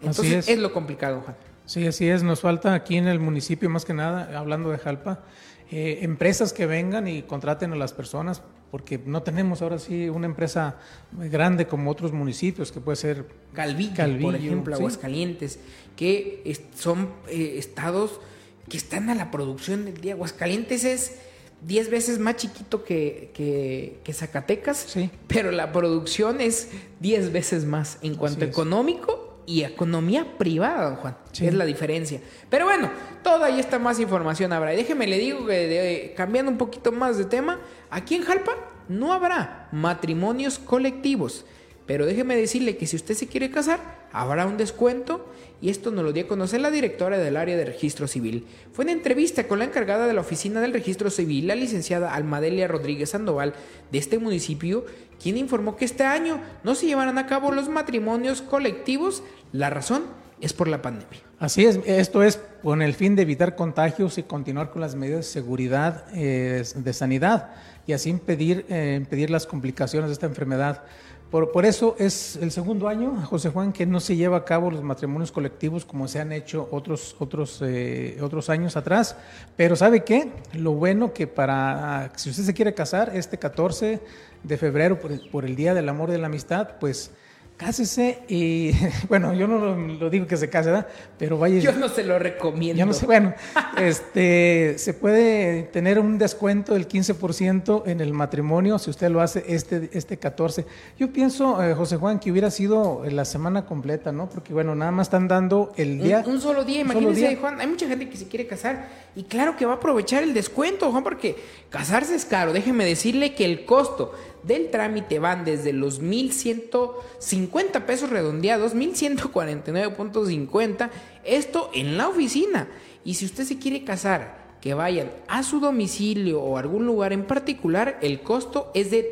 [0.01, 0.59] Entonces es.
[0.59, 1.37] lo complicado, Juan.
[1.65, 2.23] Sí, así es.
[2.23, 5.25] Nos falta aquí en el municipio, más que nada, hablando de Jalpa,
[5.71, 10.26] eh, empresas que vengan y contraten a las personas, porque no tenemos ahora sí una
[10.26, 10.76] empresa
[11.12, 15.59] grande como otros municipios, que puede ser Calvillo, por ejemplo, Aguascalientes,
[15.96, 16.42] que
[16.76, 18.20] son eh, estados
[18.68, 20.14] que están a la producción del día.
[20.14, 21.18] Aguascalientes es
[21.66, 26.68] 10 veces más chiquito que, que, Zacatecas, pero la producción es
[27.00, 31.17] 10 veces más en cuanto económico y economía privada, don Juan.
[31.41, 32.21] Es la diferencia.
[32.51, 32.91] Pero bueno,
[33.23, 34.75] toda ahí está más información habrá.
[34.75, 38.53] Y déjeme le digo que cambiando un poquito más de tema, aquí en Jalpa
[38.89, 41.47] no habrá matrimonios colectivos.
[41.87, 45.25] Pero déjeme decirle que si usted se quiere casar, habrá un descuento
[45.61, 48.45] y esto nos lo dio a conocer la directora del área de registro civil.
[48.73, 52.67] Fue en entrevista con la encargada de la oficina del registro civil, la licenciada Almadelia
[52.67, 53.55] Rodríguez Sandoval
[53.93, 54.85] de este municipio,
[55.22, 59.22] quien informó que este año no se llevarán a cabo los matrimonios colectivos.
[59.52, 60.05] La razón
[60.40, 61.20] es por la pandemia.
[61.38, 65.20] Así es, esto es con el fin de evitar contagios y continuar con las medidas
[65.20, 67.50] de seguridad eh, de sanidad
[67.87, 70.83] y así impedir, eh, impedir las complicaciones de esta enfermedad.
[71.31, 74.70] Por, por, eso es el segundo año, José Juan, que no se lleva a cabo
[74.70, 79.16] los matrimonios colectivos como se han hecho otros, otros, eh, otros años atrás.
[79.57, 80.31] Pero ¿sabe qué?
[80.52, 84.00] Lo bueno que para, si usted se quiere casar este 14
[84.42, 87.11] de febrero por, por el Día del Amor y de la Amistad, pues
[87.57, 88.72] Cásese y,
[89.09, 90.87] bueno, yo no lo, lo digo que se case, ¿verdad?
[91.18, 91.59] Pero vaya.
[91.59, 92.79] Yo no se lo recomiendo.
[92.79, 93.33] Yo no sé, bueno,
[93.79, 99.42] este, se puede tener un descuento del 15% en el matrimonio si usted lo hace
[99.49, 100.66] este, este 14.
[100.99, 104.29] Yo pienso, eh, José Juan, que hubiera sido la semana completa, ¿no?
[104.29, 106.22] Porque, bueno, nada más están dando el día.
[106.27, 107.38] Un, un solo día, un solo día.
[107.40, 110.35] Juan, hay mucha gente que se quiere casar y claro que va a aprovechar el
[110.35, 111.37] descuento, Juan, porque
[111.70, 112.52] casarse es caro.
[112.52, 120.90] Déjeme decirle que el costo del trámite van desde los 1.150 pesos redondeados, 1.149.50,
[121.24, 122.68] esto en la oficina.
[123.05, 127.24] Y si usted se quiere casar, que vayan a su domicilio o algún lugar en
[127.24, 129.02] particular, el costo es de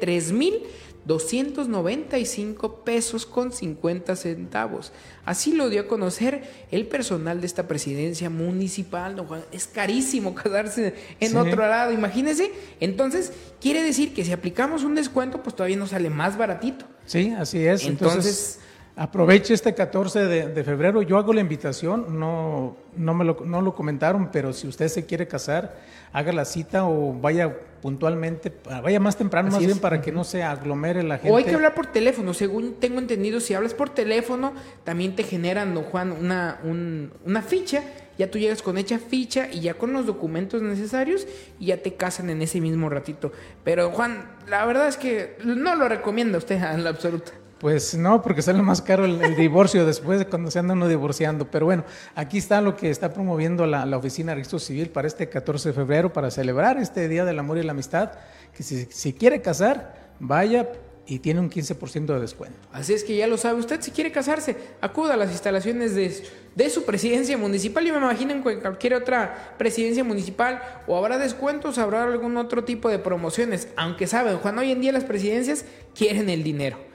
[1.07, 4.93] 3.295 pesos con 50 centavos.
[5.25, 9.17] Así lo dio a conocer el personal de esta presidencia municipal.
[9.17, 9.45] don Juan.
[9.53, 11.37] Es carísimo casarse en Sí.
[11.37, 12.53] otro lado, imagínese.
[12.81, 16.87] Entonces, quiere decir que si aplicamos un descuento, pues todavía nos sale más baratito.
[17.07, 17.85] Sí, así es.
[17.85, 18.59] Entonces, Entonces-
[18.97, 21.03] aproveche este 14 de, de febrero.
[21.03, 25.05] Yo hago la invitación, no, no, me lo, no lo comentaron, pero si usted se
[25.07, 25.77] quiere casar,
[26.13, 28.53] haga la cita o vaya puntualmente,
[28.83, 29.67] vaya más temprano, Así más es.
[29.69, 31.31] bien para que no se aglomere la gente.
[31.33, 32.33] O hay que hablar por teléfono.
[32.35, 34.53] Según tengo entendido, si hablas por teléfono,
[34.85, 37.83] también te generan, don Juan, una, un- una ficha.
[38.17, 41.27] Ya tú llegas con hecha ficha y ya con los documentos necesarios
[41.59, 43.33] y ya te casan en ese mismo ratito.
[43.65, 47.33] Pero Juan, la verdad es que no lo recomienda usted en la absoluta.
[47.65, 51.51] Pues no, porque sale más caro el, divorcio después de cuando se anda uno divorciando.
[51.51, 51.83] Pero bueno,
[52.15, 55.73] aquí está lo que está promoviendo la, Oficina de Registro Civil para este 14 de
[55.73, 58.13] febrero, para celebrar este Día del Amor y la Amistad.
[58.55, 60.73] Que si, si quiere casar, vaya
[61.07, 62.59] y tiene un 15% de descuento.
[62.71, 66.69] Así es que ya lo sabe usted, si quiere casarse, acuda a las instalaciones de,
[66.69, 67.83] su presidencia municipal.
[67.83, 72.65] Yo me imagino en cual- cualquier otra presidencia municipal o habrá descuentos, habrá algún otro
[72.65, 73.69] tipo de promociones.
[73.75, 76.93] Aunque saben, Juan, hoy en día las presidencias quieren el dinero.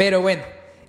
[0.00, 0.40] Pero bueno,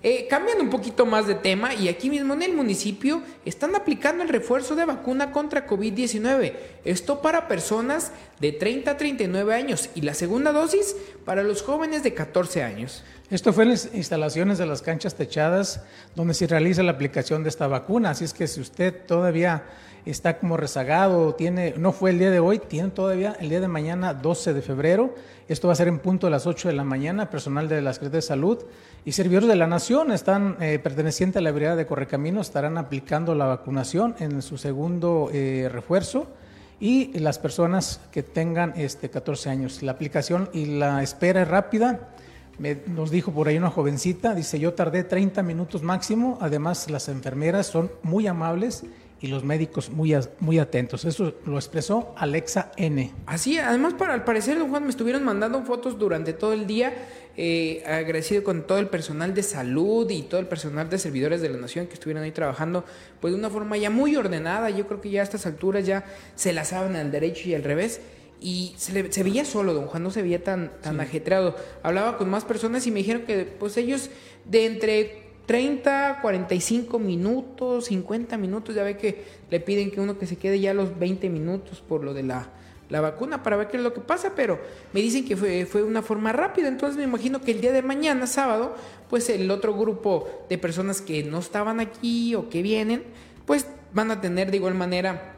[0.04, 4.24] eh, cambiando un poquito más de tema, y aquí mismo en el municipio están aplicando
[4.24, 6.54] el refuerzo de vacuna contra COVID-19.
[6.86, 10.96] Esto para personas de 30 a 39 años y la segunda dosis
[11.26, 13.04] para los jóvenes de 14 años.
[13.30, 15.82] Esto fue en las instalaciones de las canchas techadas
[16.16, 18.12] donde se realiza la aplicación de esta vacuna.
[18.12, 19.66] Así es que si usted todavía
[20.06, 23.68] está como rezagado, tiene, no fue el día de hoy, tiene todavía el día de
[23.68, 25.14] mañana 12 de febrero.
[25.48, 27.30] Esto va a ser en punto de las 8 de la mañana.
[27.30, 28.58] Personal de la Secretaría de Salud
[29.06, 33.36] y servidores de la Nación están eh, pertenecientes a la brigada de Correcaminos estarán aplicando
[33.36, 36.28] la vacunación en su segundo eh, refuerzo
[36.80, 39.84] y las personas que tengan este 14 años.
[39.84, 42.10] La aplicación y la espera es rápida.
[42.58, 47.08] Me- nos dijo por ahí una jovencita, dice, yo tardé 30 minutos máximo, además las
[47.10, 48.84] enfermeras son muy amables
[49.22, 51.06] y los médicos muy, muy atentos.
[51.06, 53.12] Eso lo expresó Alexa N.
[53.28, 56.94] Así, además, para al parecer, don Juan, me estuvieron mandando fotos durante todo el día,
[57.38, 61.50] eh, agradecido con todo el personal de salud y todo el personal de servidores de
[61.50, 62.84] la nación que estuvieron ahí trabajando,
[63.20, 64.70] pues de una forma ya muy ordenada.
[64.72, 66.04] Yo creo que ya a estas alturas ya
[66.36, 68.02] se la saben al derecho y al revés.
[68.44, 71.56] Y se, le- se veía solo, don Juan, no se veía tan, tan ajetreado.
[71.84, 74.10] Hablaba con más personas y me dijeron que pues ellos
[74.46, 80.26] de entre 30, 45 minutos, 50 minutos, ya ve que le piden que uno que
[80.26, 82.50] se quede ya los 20 minutos por lo de la,
[82.90, 84.60] la vacuna para ver qué es lo que pasa, pero
[84.94, 87.82] me dicen que fue, fue una forma rápida, entonces me imagino que el día de
[87.82, 88.76] mañana, sábado,
[89.10, 93.04] pues el otro grupo de personas que no estaban aquí o que vienen,
[93.46, 95.36] pues van a tener de igual manera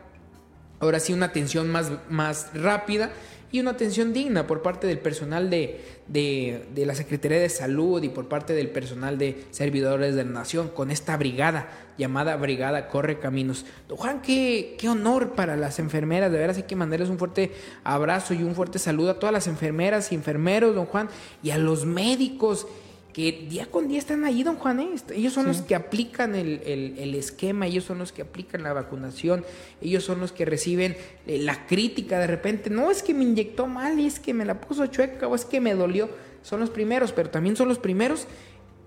[0.80, 3.12] ahora sí una atención más, más rápida
[3.54, 8.02] y una atención digna por parte del personal de, de, de la Secretaría de Salud
[8.02, 12.88] y por parte del personal de servidores de la Nación con esta brigada llamada Brigada
[12.88, 13.68] Corre Caminos.
[13.88, 17.52] Don Juan, qué, qué honor para las enfermeras, de veras hay que mandarles un fuerte
[17.84, 21.10] abrazo y un fuerte saludo a todas las enfermeras y enfermeros, don Juan,
[21.44, 22.66] y a los médicos
[23.14, 24.80] que día con día están ahí, don Juan.
[24.80, 24.90] ¿eh?
[25.14, 28.74] Ellos son los que aplican el, el- el esquema, ellos son los que aplican la
[28.74, 29.46] vacunación,
[29.82, 30.98] ellos son los que reciben
[31.28, 32.70] eh, la crítica de repente.
[32.72, 35.46] No es que me inyectó mal, y es que me la puso chueca o es
[35.46, 36.10] que me dolió.
[36.42, 38.28] Son los primeros, pero también son los primeros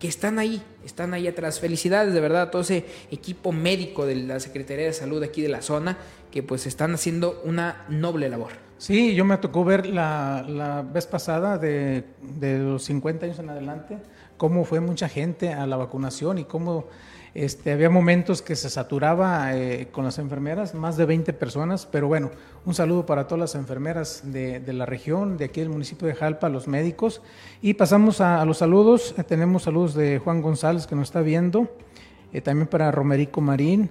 [0.00, 1.58] que están ahí, están ahí atrás.
[1.60, 5.48] Felicidades de verdad a todo ese equipo médico de la Secretaría de Salud aquí de
[5.48, 5.96] la zona,
[6.32, 8.50] que pues están haciendo una noble labor.
[8.76, 13.48] Sí, yo me tocó ver la, la vez pasada de, de los 50 años en
[13.48, 13.96] adelante,
[14.36, 16.86] cómo fue mucha gente a la vacunación y cómo
[17.34, 22.08] este, había momentos que se saturaba eh, con las enfermeras, más de 20 personas, pero
[22.08, 22.30] bueno,
[22.64, 26.14] un saludo para todas las enfermeras de, de la región, de aquí del municipio de
[26.14, 27.20] Jalpa, los médicos.
[27.60, 31.20] Y pasamos a, a los saludos, Eh, tenemos saludos de Juan González que nos está
[31.20, 31.68] viendo,
[32.32, 33.90] eh, también para Romerico Marín.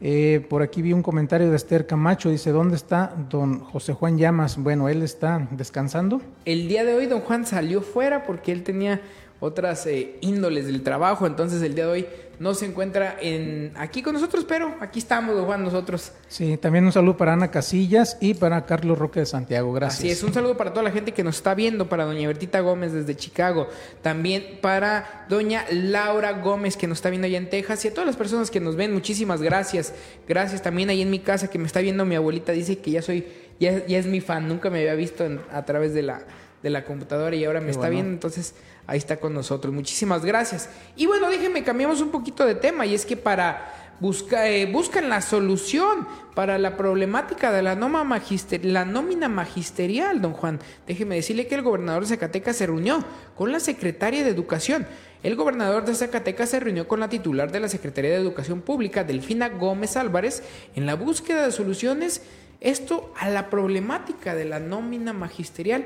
[0.00, 4.18] Eh, por aquí vi un comentario de Esther Camacho, dice, ¿dónde está don José Juan
[4.18, 4.56] Llamas?
[4.56, 6.20] Bueno, él está descansando.
[6.44, 9.00] El día de hoy don Juan salió fuera porque él tenía
[9.44, 11.26] otras eh, índoles del trabajo.
[11.26, 12.06] Entonces el día de hoy
[12.38, 16.12] no se encuentra en, aquí con nosotros, pero aquí estamos, don Juan, nosotros.
[16.28, 19.72] Sí, también un saludo para Ana Casillas y para Carlos Roque de Santiago.
[19.72, 20.00] Gracias.
[20.00, 22.60] Así es, un saludo para toda la gente que nos está viendo, para doña Bertita
[22.60, 23.68] Gómez desde Chicago,
[24.00, 28.06] también para doña Laura Gómez que nos está viendo allá en Texas y a todas
[28.06, 29.92] las personas que nos ven, muchísimas gracias.
[30.26, 33.02] Gracias también ahí en mi casa que me está viendo mi abuelita, dice que ya
[33.02, 33.26] soy,
[33.60, 36.24] ya, ya es mi fan, nunca me había visto a través de la,
[36.64, 38.54] de la computadora y ahora me está viendo, entonces
[38.86, 39.72] ahí está con nosotros.
[39.72, 40.70] Muchísimas gracias.
[40.96, 45.10] Y bueno, déjenme cambiamos un poquito de tema y es que para buscar eh, buscan
[45.10, 50.58] la solución para la problemática de la, magister la nómina magisterial, don Juan.
[50.86, 53.04] Déjeme decirle que el gobernador de Zacatecas se reunió
[53.36, 54.86] con la secretaria de Educación.
[55.22, 59.04] El gobernador de Zacatecas se reunió con la titular de la Secretaría de Educación Pública,
[59.04, 60.42] Delfina Gómez Álvarez,
[60.76, 62.22] en la búsqueda de soluciones,
[62.62, 65.84] esto a la problemática de la nómina magisterial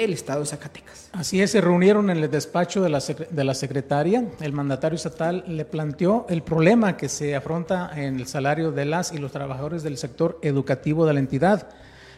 [0.00, 1.08] del Estado de Zacatecas.
[1.12, 4.24] Así es, se reunieron en el despacho de la, de la secretaria.
[4.40, 9.12] El mandatario estatal le planteó el problema que se afronta en el salario de las
[9.12, 11.68] y los trabajadores del sector educativo de la entidad,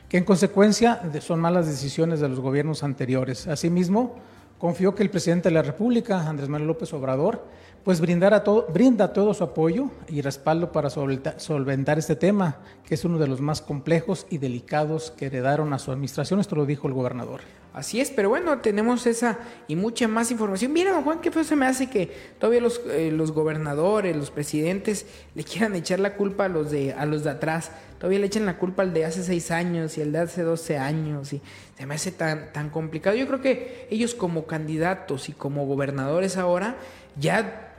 [0.08, 3.46] que en consecuencia son malas decisiones de los gobiernos anteriores.
[3.46, 4.16] Asimismo,
[4.58, 7.44] confió que el presidente de la República, Andrés Manuel López Obrador,
[7.84, 13.04] pues brindar todo, brinda todo su apoyo y respaldo para solventar este tema, que es
[13.04, 16.40] uno de los más complejos y delicados que heredaron a su administración.
[16.40, 17.42] Esto lo dijo el gobernador.
[17.76, 20.72] Así es, pero bueno, tenemos esa y mucha más información.
[20.72, 24.30] Mira, don Juan, qué feo se me hace que todavía los, eh, los gobernadores, los
[24.30, 27.70] presidentes, le quieran echar la culpa a los de, a los de atrás.
[27.98, 30.78] Todavía le echan la culpa al de hace seis años y al de hace doce
[30.78, 31.34] años.
[31.34, 31.42] Y
[31.76, 33.14] se me hace tan, tan complicado.
[33.14, 36.76] Yo creo que ellos como candidatos y como gobernadores ahora
[37.20, 37.76] ya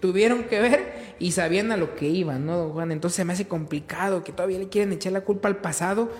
[0.00, 2.90] tuvieron que ver y sabían a lo que iban, ¿no, don Juan?
[2.90, 6.10] Entonces se me hace complicado que todavía le quieren echar la culpa al pasado,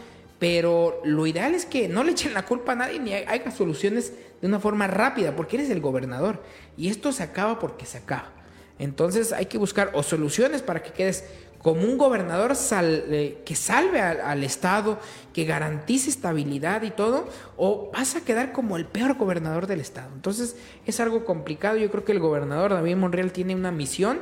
[0.42, 4.12] pero lo ideal es que no le echen la culpa a nadie ni haga soluciones
[4.40, 6.42] de una forma rápida, porque eres el gobernador
[6.76, 8.32] y esto se acaba porque se acaba.
[8.80, 11.26] Entonces hay que buscar o soluciones para que quedes
[11.60, 14.98] como un gobernador eh, que salve al, Estado,
[15.32, 20.10] que garantice estabilidad y todo, o vas a quedar como el peor gobernador del Estado.
[20.12, 21.76] Entonces es algo complicado.
[21.76, 24.18] Yo creo que el gobernador David Monreal tiene una misión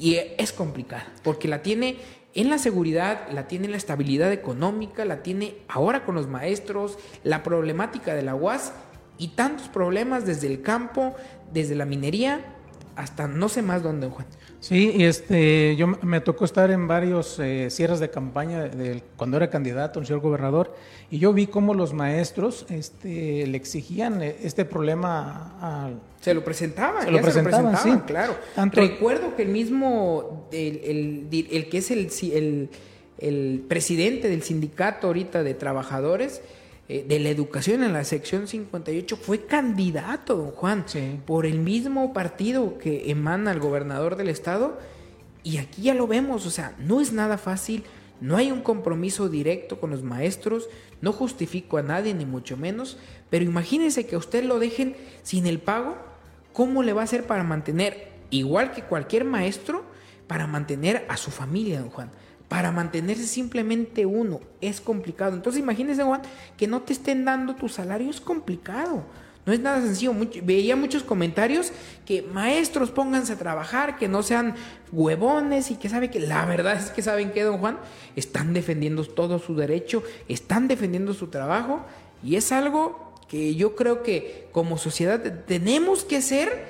[0.00, 1.98] y es complicada, porque la tiene
[2.36, 6.98] en la seguridad, la tiene en la estabilidad económica, la tiene ahora con los maestros,
[7.24, 8.72] la problemática de la UAS
[9.16, 11.14] y tantos problemas desde el campo,
[11.52, 12.44] desde la minería,
[12.94, 14.26] hasta no sé más dónde, Juan.
[14.66, 19.36] Sí, y este, yo me tocó estar en varios eh, cierres de campaña de, cuando
[19.36, 20.74] era candidato, señor gobernador,
[21.08, 26.00] y yo vi cómo los maestros este, le exigían eh, este problema al...
[26.20, 27.92] Se lo presentaban, se lo presentaban, sí.
[28.08, 28.36] claro.
[28.72, 32.68] Recuerdo que el mismo, el, el, que es el, el,
[33.18, 36.42] el presidente del sindicato ahorita de trabajadores,
[36.88, 40.84] eh, de la educación en la sección 58 fue candidato, don Juan,
[41.26, 44.78] por el mismo partido que emana el gobernador del estado.
[45.42, 47.84] Y aquí ya lo vemos, o sea, no es nada fácil,
[48.20, 50.68] no hay un compromiso directo con los maestros,
[51.00, 52.98] no justifico a nadie, ni mucho menos,
[53.30, 55.96] pero imagínense que a usted lo dejen sin el pago,
[56.52, 59.84] ¿cómo le va a hacer para mantener, igual que cualquier maestro,
[60.26, 62.10] para mantener a su familia, don Juan?
[62.48, 65.34] Para mantenerse simplemente uno es complicado.
[65.34, 66.22] Entonces imagínese, Juan,
[66.56, 69.04] que no te estén dando tu salario es complicado.
[69.46, 70.12] No es nada sencillo.
[70.42, 71.72] veía muchos comentarios
[72.04, 74.56] que maestros pónganse a trabajar, que no sean
[74.90, 77.78] huevones y que sabe que la verdad es que saben que, don Juan,
[78.16, 81.86] están defendiendo todo su derecho, están defendiendo su trabajo
[82.24, 86.66] y es algo que yo creo que como sociedad tenemos que ser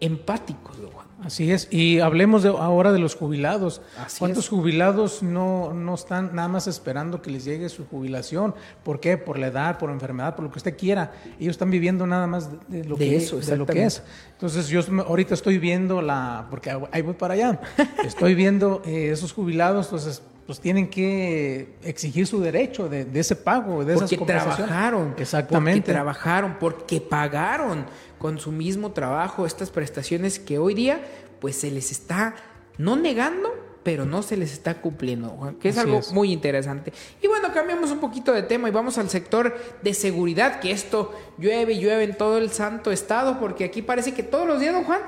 [0.00, 1.07] empáticos, don Juan.
[1.24, 3.82] Así es, y hablemos de, ahora de los jubilados.
[4.20, 8.54] ¿Cuántos jubilados no, no están nada más esperando que les llegue su jubilación?
[8.84, 9.18] ¿Por qué?
[9.18, 11.12] Por la edad, por enfermedad, por lo que usted quiera.
[11.40, 14.02] Ellos están viviendo nada más de lo, que, eso, de lo que es.
[14.32, 17.60] Entonces yo ahorita estoy viendo la, porque ahí voy para allá,
[18.04, 23.84] estoy viendo eh, esos jubilados, entonces pues tienen que exigir su derecho de, ese pago,
[23.84, 27.84] de porque trabajaron, exactamente, porque trabajaron, porque pagaron
[28.18, 31.00] con su mismo trabajo estas prestaciones que hoy día
[31.40, 32.34] pues se les está
[32.78, 36.92] no negando, pero no se les está cumpliendo, que es algo muy interesante.
[37.22, 41.12] Y bueno, cambiamos un poquito de tema y vamos al sector de seguridad, que esto
[41.38, 44.74] llueve y llueve en todo el santo estado, porque aquí parece que todos los días,
[44.74, 45.00] don Juan,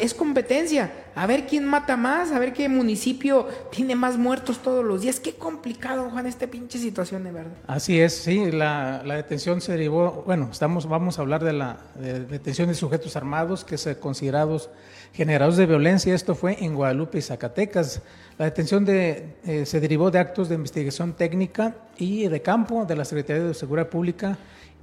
[0.00, 0.92] es competencia.
[1.14, 5.20] A ver quién mata más, a ver qué municipio tiene más muertos todos los días.
[5.20, 7.52] Qué complicado, Juan, esta pinche situación, de verdad.
[7.66, 12.68] Así es, sí, la, detención se derivó, bueno, estamos, vamos a hablar de la detención
[12.68, 14.70] de sujetos armados que se considerados
[15.12, 16.14] generadores de violencia.
[16.14, 18.02] Esto fue en Guadalupe y Zacatecas.
[18.38, 22.96] La detención de, eh, se derivó de actos de investigación técnica y de campo de
[22.96, 24.38] la Secretaría de Seguridad Pública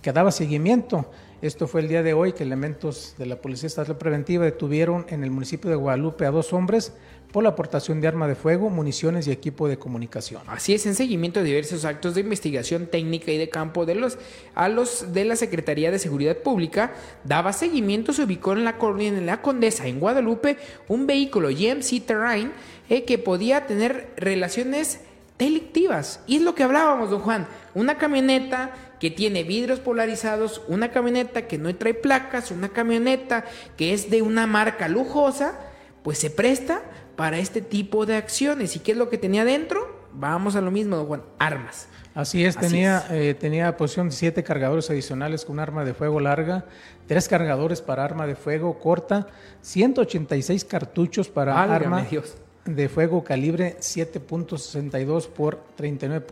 [0.06, 1.10] que daba seguimiento.
[1.41, 5.24] Esto fue el día de hoy que elementos de la Policía Estatal Preventiva detuvieron en
[5.24, 6.93] el municipio de Guadalupe a dos hombres
[7.32, 10.43] por la aportación de arma de fuego, municiones y equipo de comunicación.
[10.45, 14.20] Así es, en seguimiento de diversos actos de investigación técnica y de campo de los
[14.53, 16.93] a los de la Secretaría de Seguridad Pública,
[17.24, 22.51] daba seguimiento, se ubicó en la en la Condesa, en Guadalupe, un vehículo GMC Terrain
[22.89, 24.99] eh, que podía tener relaciones
[25.38, 26.22] delictivas.
[26.28, 27.47] Y es lo que hablábamos, don Juan.
[27.74, 33.45] Una camioneta que tiene vidrios polarizados, una camioneta que no trae placas, una camioneta
[33.77, 35.59] que es de una marca lujosa,
[36.03, 36.81] pues se presta
[37.15, 38.75] para este tipo de acciones.
[38.75, 40.03] ¿Y qué es lo que tenía dentro?
[40.13, 41.87] Vamos a lo mismo, don Juan, armas.
[42.13, 46.63] Así es, tenía, Eh, tenía posición de siete cargadores adicionales con arma de fuego larga,
[47.07, 49.27] tres cargadores para arma de fuego corta,
[49.61, 52.07] 186 cartuchos para arma
[52.63, 56.25] de fuego calibre 7.62 por 39.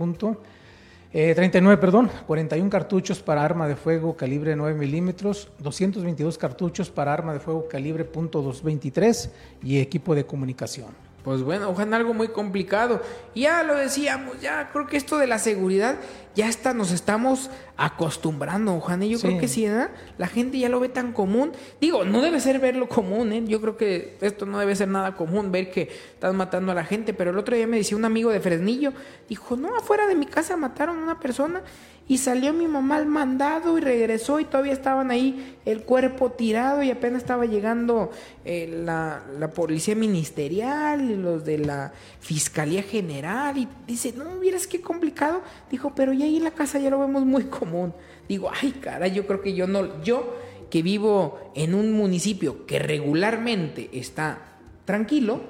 [1.13, 7.33] 39, perdón, 41 cartuchos para arma de fuego calibre 9 milímetros, 222 cartuchos para arma
[7.33, 9.29] de fuego calibre .223
[9.61, 10.87] y equipo de comunicación.
[11.23, 12.99] Pues bueno, ojalá algo muy complicado.
[13.35, 15.97] Ya lo decíamos, ya creo que esto de la seguridad
[16.35, 19.03] ya está, nos estamos acostumbrando, Juan.
[19.03, 19.87] Y yo creo que sí, ¿eh?
[20.17, 21.51] la gente ya lo ve tan común.
[21.79, 23.43] Digo, no debe ser verlo común, ¿eh?
[23.45, 26.85] Yo creo que esto no debe ser nada común, ver que están matando a la
[26.85, 27.13] gente.
[27.13, 28.93] Pero el otro día me decía un amigo de Fresnillo,
[29.29, 31.61] dijo, no, afuera de mi casa mataron a una persona
[32.07, 36.83] y salió mi mamá al mandado y regresó y todavía estaban ahí el cuerpo tirado
[36.83, 38.11] y apenas estaba llegando
[38.43, 44.67] eh, la, la, policía ministerial y los de la fiscalía general y dice, no, vieras
[44.67, 45.41] qué complicado.
[45.71, 47.93] Dijo, pero ya ahí en la casa ya lo vemos muy común.
[48.27, 50.35] Digo, ay, cara, yo creo que yo no, yo
[50.69, 54.39] que vivo en un municipio que regularmente está
[54.85, 55.41] tranquilo,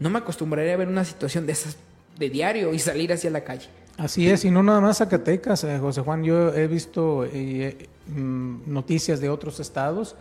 [0.00, 1.76] no me acostumbraría a ver una situación de esas
[2.18, 3.68] de diario y salir hacia la calle.
[3.96, 8.72] Así es, y no nada más Zacatecas, eh, José Juan, yo he visto eh, mm,
[8.72, 10.16] noticias de otros estados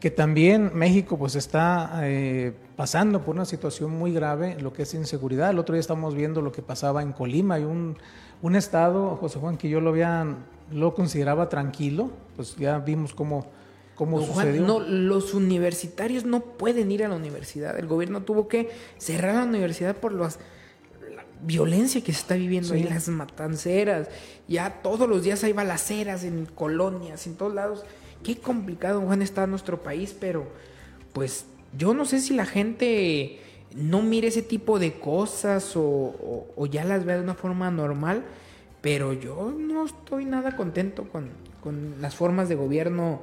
[0.00, 4.94] que también México pues está eh, pasando por una situación muy grave, lo que es
[4.94, 5.50] inseguridad.
[5.50, 7.98] El otro día estamos viendo lo que pasaba en Colima, hay un,
[8.42, 10.26] un estado, José Juan, que yo lo había,
[10.72, 13.46] lo consideraba tranquilo, pues ya vimos cómo,
[13.94, 14.62] cómo sucedió.
[14.62, 17.78] no, los universitarios no pueden ir a la universidad.
[17.78, 20.38] El gobierno tuvo que cerrar la universidad por los
[21.42, 24.08] violencia que se está viviendo ahí, las matanceras,
[24.46, 27.84] ya todos los días hay balaceras en colonias, en todos lados.
[28.22, 30.46] Qué complicado, Juan, está nuestro país, pero
[31.12, 33.40] pues yo no sé si la gente
[33.74, 38.24] no mire ese tipo de cosas o, ya las vea de una forma normal,
[38.80, 41.30] pero yo no estoy nada contento con,
[41.62, 43.20] con las formas de gobierno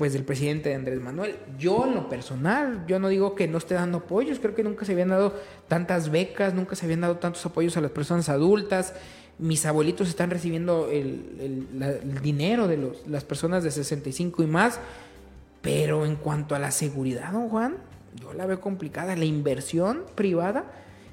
[0.00, 1.36] pues del presidente Andrés Manuel.
[1.58, 4.86] Yo en lo personal, yo no digo que no esté dando apoyos, creo que nunca
[4.86, 5.34] se habían dado
[5.68, 8.94] tantas becas, nunca se habían dado tantos apoyos a las personas adultas.
[9.38, 11.66] Mis abuelitos están recibiendo el,
[12.22, 14.80] dinero de los, las personas de 65 y más,
[15.60, 17.76] pero en cuanto a la seguridad, don Juan,
[18.14, 19.16] yo la veo complicada.
[19.16, 20.64] La inversión privada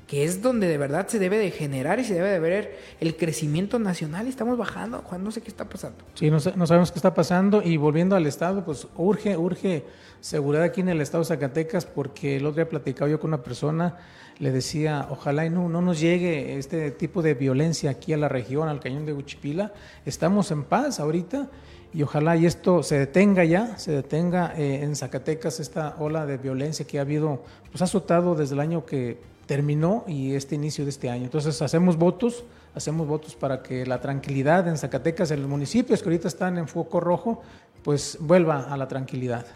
[0.08, 3.18] que es donde de verdad se debe de generar y se debe de ver el
[3.18, 5.00] crecimiento nacional y estamos bajando.
[5.00, 5.98] Juan, no sé qué está pasando.
[6.14, 9.84] Sí, no, no, sabemos qué está pasando y volviendo al Estado, pues urge, urge
[10.22, 13.44] seguridad aquí en el Estado de Zacatecas porque el otro día platicaba yo con una
[13.44, 13.98] persona,
[14.40, 18.30] le decía, ojalá y no, no nos llegue este tipo de violencia aquí a la
[18.30, 19.74] región, al cañón de Huchipila.
[20.06, 21.50] Estamos en paz ahorita
[21.98, 26.38] y ojalá y esto se detenga ya, se detenga eh, en Zacatecas esta ola de
[26.38, 27.42] violencia que ha habido,
[27.72, 31.24] pues ha azotado desde el año que terminó y este inicio de este año.
[31.24, 32.44] Entonces hacemos votos,
[32.76, 36.68] hacemos votos para que la tranquilidad en Zacatecas, en los municipios que ahorita están en
[36.68, 37.42] foco rojo,
[37.82, 39.48] pues vuelva a la tranquilidad.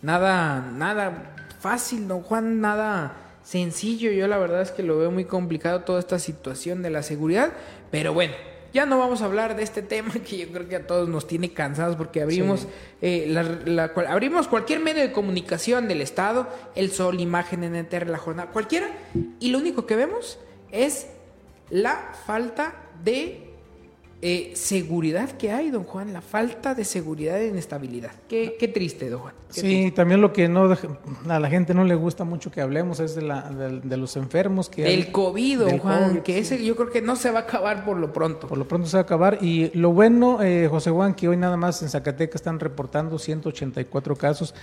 [0.00, 4.10] Nada, nada fácil, don Juan, nada sencillo.
[4.10, 7.52] Yo la verdad es que lo veo muy complicado toda esta situación de la seguridad,
[7.90, 8.32] pero bueno,
[8.72, 11.26] ya no vamos a hablar de este tema que yo creo que a todos nos
[11.26, 12.66] tiene cansados porque abrimos,
[13.02, 18.50] eh, la, abrimos cualquier medio de comunicación del Estado, El Sol, Imagen, NTR, La Jornada,
[18.50, 18.88] cualquiera,
[19.38, 20.38] y lo único que vemos
[20.70, 21.08] es
[21.70, 23.49] la falta de
[24.22, 28.10] eh, seguridad que hay, don Juan, la falta de seguridad y inestabilidad.
[28.28, 29.34] Qué, qué triste, don Juan.
[29.48, 30.76] Sí, también lo que no
[31.28, 34.68] a la gente no le gusta mucho que hablemos es de, la, de, los enfermos.
[34.68, 37.84] Que del COVID, don Juan, que ese yo creo que no se va a acabar
[37.84, 38.46] por lo pronto.
[38.46, 39.38] Por lo pronto se va a acabar.
[39.40, 44.16] Y lo bueno, eh, José Juan, que hoy nada más en Zacatecas están reportando 184
[44.16, 44.54] casos.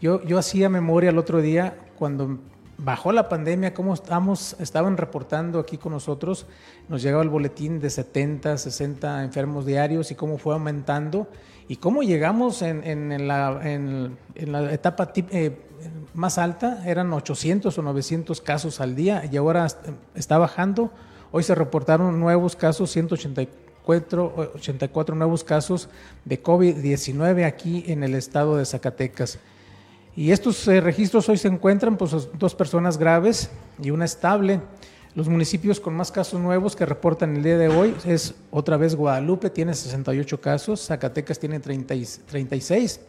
[0.00, 2.40] Yo, yo hacía memoria el otro día cuando
[2.78, 6.46] bajó la pandemia, cómo estamos, estaban reportando aquí con nosotros,
[6.88, 11.28] nos llegaba el boletín de 70, 60 enfermos diarios y cómo fue aumentando
[11.68, 13.60] y cómo llegamos en, la,
[14.72, 15.56] etapa eh,
[16.12, 19.66] más alta, eran 800 o 900 casos al día y ahora
[20.14, 20.92] está bajando.
[21.32, 25.88] Hoy se reportaron nuevos casos, 184 84, 84 nuevos casos
[26.24, 29.38] de COVID-19 aquí en el estado de Zacatecas.
[30.16, 33.50] Y estos eh, registros hoy se encuentran pues dos personas graves
[33.82, 34.60] y una estable.
[35.16, 38.94] Los municipios con más casos nuevos que reportan el día de hoy es otra vez
[38.94, 41.94] Guadalupe, tiene 68 casos, Zacatecas tiene 30,
[42.26, 43.00] 36,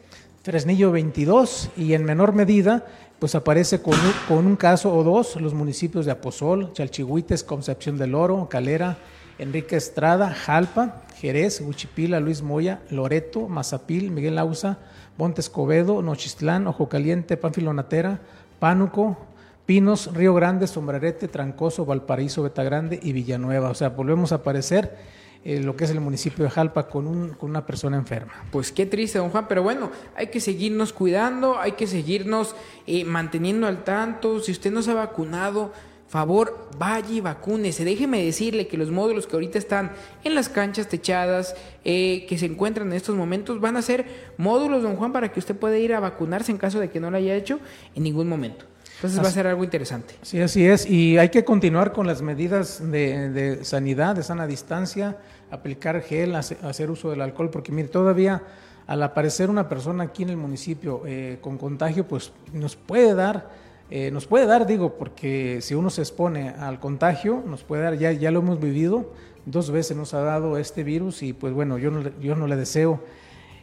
[0.43, 2.86] Fresnillo 22 y en menor medida
[3.18, 3.95] pues aparece con
[4.30, 8.97] un, caso o dos los municipios de Aposol, Chalchihuites, Concepción del Oro, Calera,
[9.39, 14.78] Enrique Estrada, Jalpa, Jerez, Huchipila, Luis Moya, Loreto, Mazapil, Miguel Lausa,
[15.18, 18.20] Monte Escobedo, Nochistlán, Ojo Caliente, Pánfilo Natera,
[18.59, 19.18] Pánuco,
[19.66, 23.70] Pinos, Río Grande, Sombrerete, Trancoso, Valparaíso, Betagrande y Villanueva.
[23.70, 24.95] O sea, volvemos a aparecer
[25.43, 28.34] eh, lo que es el municipio de Jalpa con, un, con una persona enferma.
[28.51, 32.55] Pues qué triste, don Juan, pero bueno, hay que seguirnos cuidando, hay que seguirnos
[32.88, 34.39] eh, manteniendo al tanto.
[34.39, 35.72] Si usted no se ha vacunado,
[36.16, 37.84] favor, vaya y vacúnese.
[37.84, 39.91] Déjeme decirle que los módulos que ahorita están
[40.24, 44.05] en las canchas techadas, eh, que se encuentran en estos momentos, van a ser
[44.38, 47.11] módulos, don Juan, para que usted pueda ir a vacunarse en caso de que no
[47.11, 47.59] lo haya hecho
[47.95, 48.63] en ningún momento.
[48.95, 50.16] Entonces va a ser algo interesante.
[50.22, 50.89] Sí, así es.
[50.89, 55.18] Y hay que continuar con las medidas de, sanidad, de sana distancia,
[55.51, 58.41] aplicar gel, hacer uso del alcohol, porque mire, todavía
[58.88, 63.64] al aparecer una persona aquí en el municipio eh, con contagio, pues nos puede dar
[63.92, 67.98] eh, nos puede dar, digo, porque si uno se expone al contagio, nos puede dar,
[67.98, 69.12] ya, ya lo hemos vivido,
[69.46, 72.56] dos veces nos ha dado este virus y pues bueno, yo no, yo no le
[72.56, 73.02] deseo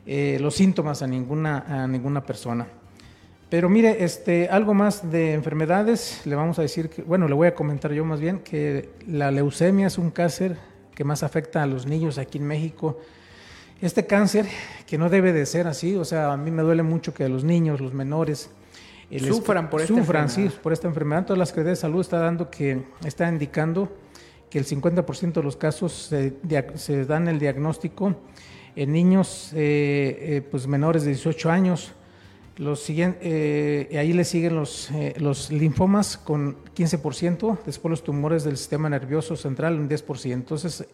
[0.07, 2.67] eh, los síntomas a ninguna, a ninguna persona.
[3.51, 7.55] Pero mire, este, algo más de enfermedades, le vamos a decir bueno, le voy a
[7.55, 10.57] comentar yo más bien que la leucemia es un cáncer
[10.95, 12.99] que más afecta a los niños aquí en México.
[13.81, 14.47] Este cáncer,
[14.87, 17.43] que no debe de ser así, o sea, a mí me duele mucho que los
[17.43, 18.51] niños, los menores,
[19.21, 21.27] sufran por esta sufran, sí, por esta enfermedad.
[21.27, 23.93] Todas las Secretaría de Salud está dando que está indicando
[24.49, 25.93] que el 50% de los casos
[26.75, 28.15] se, dan el diagnóstico
[28.77, 31.93] en niños eh, eh, pues menores de 18 años.
[32.59, 38.91] Los eh, ahí le siguen los, los linfomas con 15%, después los tumores del sistema
[38.91, 40.33] nervioso central un 10%.
[40.33, 40.87] Entonces,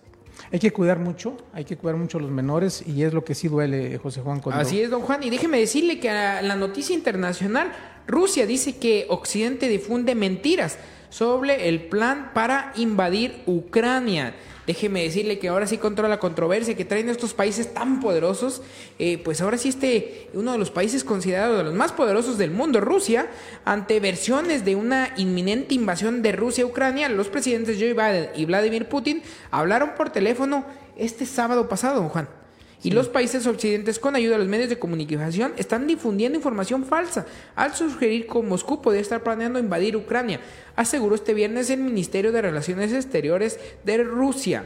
[0.51, 3.35] hay que cuidar mucho, hay que cuidar mucho a los menores y es lo que
[3.35, 4.41] sí duele, José Juan.
[4.53, 5.23] Así es, don Juan.
[5.23, 7.73] Y déjeme decirle que a la noticia internacional,
[8.07, 10.79] Rusia dice que Occidente difunde mentiras
[11.11, 14.35] sobre el plan para invadir Ucrania.
[14.69, 18.61] Déjeme decirle que ahora sí contra la controversia que traen estos países tan poderosos,
[18.99, 22.51] eh, pues ahora sí este, uno de los países considerados de los más poderosos del
[22.51, 23.31] mundo, Rusia,
[23.65, 28.45] ante versiones de una inminente invasión de Rusia a Ucrania, los presidentes Joe Biden y
[28.45, 30.67] Vladimir Putin hablaron por teléfono
[30.99, 32.38] este sábado pasado, Juan.
[32.83, 37.27] Y los países occidentales, con ayuda de los medios de comunicación, están difundiendo información falsa
[37.57, 40.41] al sugerir que Moscú podría estar planeando invadir Ucrania,
[40.77, 44.65] aseguró este viernes el Ministerio de Relaciones Exteriores de Rusia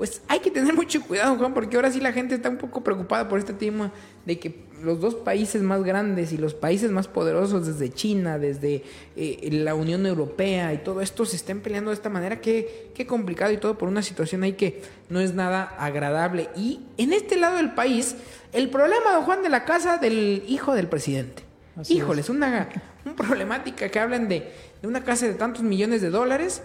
[0.00, 2.82] pues hay que tener mucho cuidado, Juan, porque ahora sí la gente está un poco
[2.82, 3.92] preocupada por este tema
[4.24, 8.82] de que los dos países más grandes y los países más poderosos, desde China, desde
[9.14, 12.40] eh, la Unión Europea y todo esto, se estén peleando de esta manera.
[12.40, 14.80] Qué, qué complicado y todo por una situación ahí que
[15.10, 16.48] no es nada agradable.
[16.56, 18.16] Y en este lado del país,
[18.54, 21.42] el problema, don Juan, de la casa del hijo del presidente.
[21.90, 22.70] Híjole, es una,
[23.04, 26.62] una problemática que hablan de, de una casa de tantos millones de dólares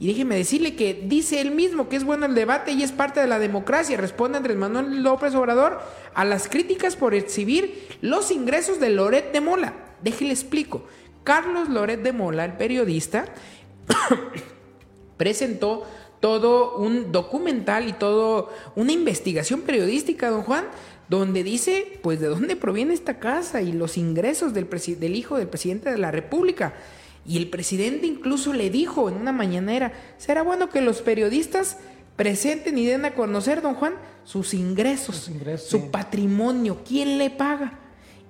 [0.00, 3.20] y déjeme decirle que dice él mismo que es bueno el debate y es parte
[3.20, 3.96] de la democracia.
[3.96, 5.80] Responde Andrés Manuel López Obrador
[6.14, 9.74] a las críticas por exhibir los ingresos de Loret de Mola.
[10.02, 10.84] Déjele explico.
[11.24, 13.24] Carlos Loret de Mola, el periodista,
[15.16, 15.84] presentó
[16.20, 20.64] todo un documental y todo una investigación periodística, don Juan,
[21.08, 25.48] donde dice, pues, de dónde proviene esta casa y los ingresos del, del hijo del
[25.48, 26.74] presidente de la República.
[27.28, 31.76] Y el presidente incluso le dijo en una mañanera, será bueno que los periodistas
[32.16, 37.80] presenten y den a conocer, don Juan, sus ingresos, su patrimonio, quién le paga.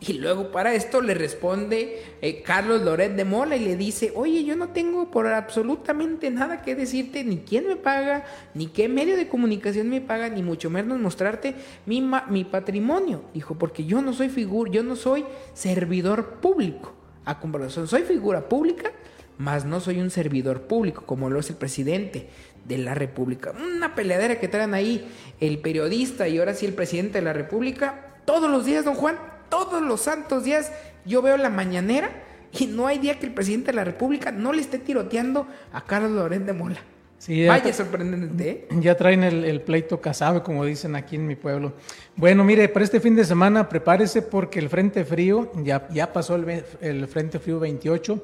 [0.00, 4.42] Y luego para esto le responde eh, Carlos Loret de Mola y le dice, oye,
[4.42, 8.24] yo no tengo por absolutamente nada que decirte, ni quién me paga,
[8.54, 11.54] ni qué medio de comunicación me paga, ni mucho menos mostrarte
[11.86, 13.22] mi, mi patrimonio.
[13.32, 15.24] Dijo, porque yo no soy figura, yo no soy
[15.54, 16.97] servidor público
[17.28, 17.86] a comparación.
[17.86, 18.90] Soy figura pública,
[19.36, 22.30] mas no soy un servidor público, como lo es el presidente
[22.64, 23.52] de la República.
[23.52, 25.06] Una peleadera que traen ahí
[25.38, 28.16] el periodista y ahora sí el presidente de la República.
[28.24, 29.18] Todos los días, don Juan,
[29.50, 30.72] todos los santos días,
[31.04, 32.10] yo veo la mañanera
[32.58, 35.84] y no hay día que el presidente de la República no le esté tiroteando a
[35.84, 36.80] Carlos Loret de Mola.
[37.26, 38.50] Vaya sorprendente.
[38.50, 38.68] ¿eh?
[38.80, 41.72] Ya traen el, pleito casado, como dicen aquí en mi pueblo.
[42.16, 46.36] Bueno, mire, para este fin de semana prepárese porque el Frente Frío, ya, ya pasó
[46.36, 48.22] el, Frente Frío 28,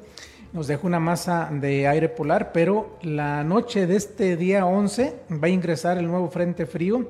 [0.53, 5.47] nos deja una masa de aire polar, pero la noche de este día 11 va
[5.47, 7.09] a ingresar el nuevo frente frío,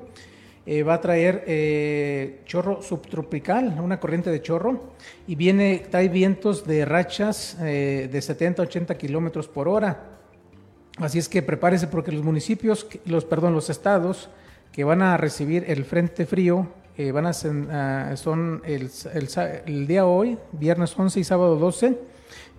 [0.66, 4.94] eh, va a traer eh, chorro subtropical, una corriente de chorro,
[5.28, 10.15] y viene, trae vientos de rachas eh, de 70 80 kilómetros por hora.
[10.96, 14.30] Así es que prepárese porque los municipios, los, perdón, los estados
[14.72, 16.68] que van a recibir el frente frío
[17.12, 21.98] van a son el, día hoy, viernes 11 y sábado 12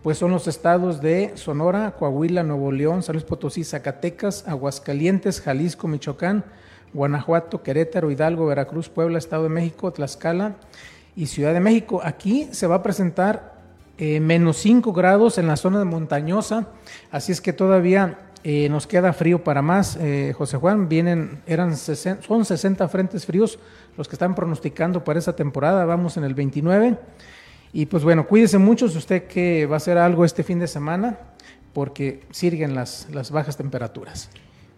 [0.03, 5.87] pues son los estados de Sonora, Coahuila, Nuevo León, San Luis Potosí, Zacatecas, Aguascalientes, Jalisco,
[5.87, 6.45] Michoacán,
[6.93, 10.55] Guanajuato, Querétaro, Hidalgo, Veracruz, Puebla, Estado de México, Tlaxcala
[11.15, 11.99] y Ciudad de México.
[12.03, 13.57] Aquí se va a presentar
[13.97, 16.67] eh, menos 5 grados en la zona montañosa,
[17.11, 19.97] así es que todavía eh, nos queda frío para más.
[19.97, 23.59] Eh, José Juan, vienen, eran son 60 frentes fríos
[23.97, 26.97] los que están pronosticando para esa temporada, vamos en el 29.
[27.73, 30.67] Y pues bueno, cuídese mucho si usted que va a hacer algo este fin de
[30.67, 31.19] semana,
[31.73, 34.29] porque siguen las, las bajas temperaturas.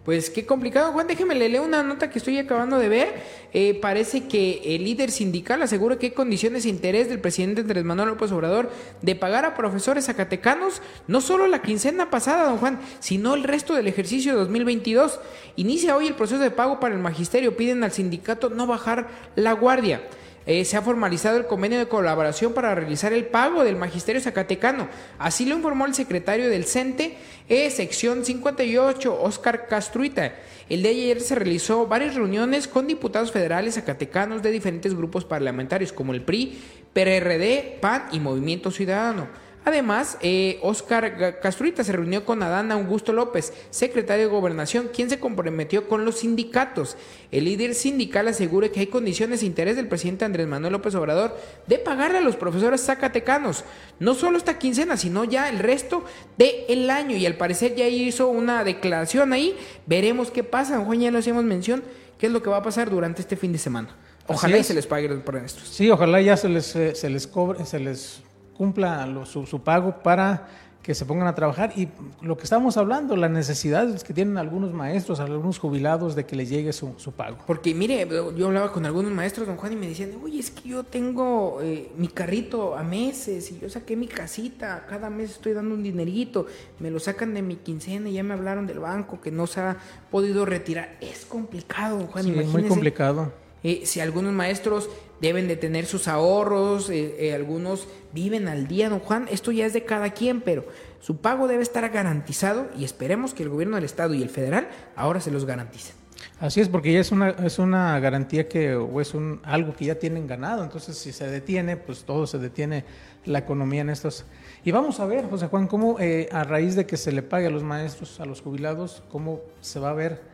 [0.04, 1.06] Pues qué complicado, Juan.
[1.06, 3.22] Déjeme leer una nota que estoy acabando de ver.
[3.52, 7.84] Eh, parece que el líder sindical asegura que hay condiciones de interés del presidente Andrés
[7.84, 8.70] Manuel López Obrador
[9.02, 13.74] de pagar a profesores zacatecanos no solo la quincena pasada, don Juan, sino el resto
[13.74, 15.20] del ejercicio 2022.
[15.56, 17.54] Inicia hoy el proceso de pago para el magisterio.
[17.54, 20.00] Piden al sindicato no bajar la guardia.
[20.46, 24.88] Eh, se ha formalizado el convenio de colaboración para realizar el pago del magisterio zacatecano.
[25.18, 27.16] Así lo informó el secretario del CENTE,
[27.48, 30.34] e, sección 58, Oscar Castruita.
[30.68, 35.92] El de ayer se realizó varias reuniones con diputados federales zacatecanos de diferentes grupos parlamentarios
[35.92, 36.58] como el PRI,
[36.92, 39.28] PRD, PAN y Movimiento Ciudadano.
[39.64, 45.20] Además, eh, Oscar Castruita se reunió con Adán Augusto López, secretario de Gobernación, quien se
[45.20, 46.96] comprometió con los sindicatos.
[47.30, 51.36] El líder sindical asegura que hay condiciones de interés del presidente Andrés Manuel López Obrador
[51.66, 53.64] de pagarle a los profesores zacatecanos,
[53.98, 56.04] no solo esta quincena, sino ya el resto
[56.38, 57.16] del año.
[57.16, 59.56] Y al parecer ya hizo una declaración ahí.
[59.86, 60.78] Veremos qué pasa.
[60.80, 61.82] Juan, ya lo hacemos mención.
[62.18, 63.94] ¿Qué es lo que va a pasar durante este fin de semana?
[64.26, 65.68] Ojalá y se les pague por estos.
[65.68, 68.22] Sí, ojalá ya se les, eh, se les cobre, se les
[68.60, 70.46] cumpla su, pago para
[70.82, 71.88] que se pongan a trabajar y
[72.20, 76.50] lo que estamos hablando, las necesidades que tienen algunos maestros, algunos jubilados de que les
[76.50, 77.38] llegue su, pago.
[77.46, 78.06] Porque mire,
[78.36, 81.60] yo hablaba con algunos maestros, don Juan, y me decían, oye, es que yo tengo
[81.62, 85.82] eh, mi carrito a meses y yo saqué mi casita, cada mes estoy dando un
[85.82, 86.44] dinerito,
[86.80, 89.62] me lo sacan de mi quincena y ya me hablaron del banco que no se
[89.62, 89.78] ha
[90.10, 90.98] podido retirar.
[91.00, 93.32] Es complicado, don Juan, sí, muy complicado.
[93.62, 94.90] Eh, si algunos maestros
[95.20, 99.66] deben de tener sus ahorros, eh, eh, algunos viven al día, don Juan, esto ya
[99.66, 100.64] es de cada quien, pero
[101.00, 104.68] su pago debe estar garantizado y esperemos que el gobierno del estado y el federal
[104.96, 105.94] ahora se los garanticen.
[106.38, 109.86] Así es, porque ya es una, es una garantía que, o es un, algo que
[109.86, 112.84] ya tienen ganado, entonces si se detiene, pues todo se detiene
[113.26, 114.24] la economía en estos.
[114.64, 115.98] Y vamos a ver, José Juan, cómo
[116.32, 119.80] a raíz de que se le pague a los maestros, a los jubilados, cómo se
[119.80, 120.29] va a ver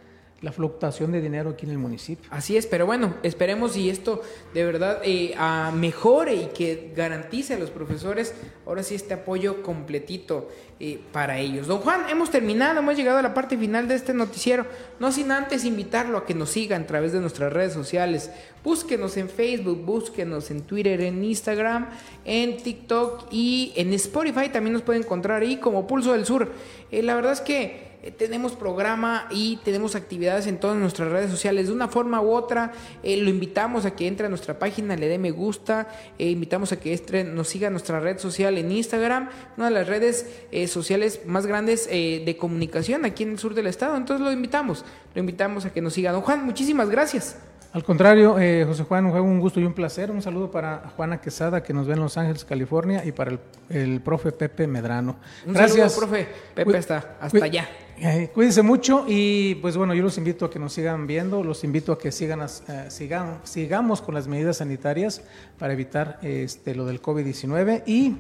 [0.47, 2.25] la fluctuación de dinero aquí en el municipio.
[2.31, 4.23] Así es, pero bueno, esperemos y esto
[4.55, 5.35] de verdad eh,
[5.75, 8.33] mejore y que garantice a los profesores
[8.65, 11.67] ahora sí este apoyo completito eh, para ellos.
[11.67, 14.67] Don Juan, hemos terminado, hemos llegado a la parte final de este noticiero,
[15.01, 18.31] no sin antes invitarlo a que nos siga a través de nuestras redes sociales.
[18.63, 21.89] Búsquenos en Facebook, búsquenos en Twitter, en Instagram,
[22.25, 26.53] en TikTok y en Spotify también nos puede encontrar ahí como Pulso del Sur.
[26.93, 31.67] Eh, la verdad es que tenemos programa y tenemos actividades en todas nuestras redes sociales.
[31.67, 35.09] De una forma u otra, eh, lo invitamos a que entre a nuestra página, le
[35.09, 35.89] dé me gusta,
[36.19, 39.87] eh, invitamos a que entre, nos siga nuestra red social en Instagram, una de las
[39.87, 40.27] redes
[40.69, 43.97] sociales más grandes de comunicación aquí en el sur del estado.
[43.97, 44.85] Entonces lo invitamos,
[45.15, 46.13] lo invitamos a que nos siga.
[46.13, 47.37] Don Juan, muchísimas gracias.
[47.73, 48.37] Al contrario,
[48.67, 50.11] José Juan, un gusto y un placer.
[50.11, 53.39] Un saludo para Juana Quesada, que nos ve en Los Ángeles, California, y para
[53.69, 55.17] el, profe Pepe Medrano.
[55.45, 55.93] Un Gracias.
[55.93, 56.29] saludo, profe.
[56.55, 57.69] Pepe está hasta allá.
[57.99, 61.65] Eh, cuídense mucho y pues bueno, yo los invito a que nos sigan viendo, los
[61.65, 65.23] invito a que sigan, eh, sigan sigamos con las medidas sanitarias
[65.59, 68.17] para evitar este, lo del COVID-19 y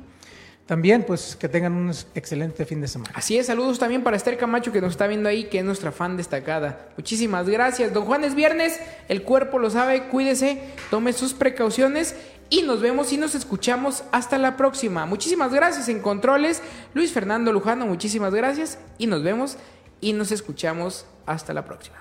[0.64, 3.12] también pues que tengan un excelente fin de semana.
[3.14, 5.92] Así es, saludos también para Esther Camacho que nos está viendo ahí, que es nuestra
[5.92, 6.88] fan destacada.
[6.96, 7.92] Muchísimas gracias.
[7.92, 10.60] Don Juan es viernes, el cuerpo lo sabe, cuídese,
[10.90, 12.16] tome sus precauciones
[12.50, 15.06] y nos vemos y nos escuchamos hasta la próxima.
[15.06, 16.62] Muchísimas gracias en controles.
[16.94, 19.56] Luis Fernando Lujano, muchísimas gracias y nos vemos
[20.00, 21.96] y nos escuchamos hasta la próxima.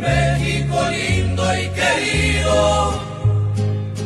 [0.00, 3.00] México lindo y querido,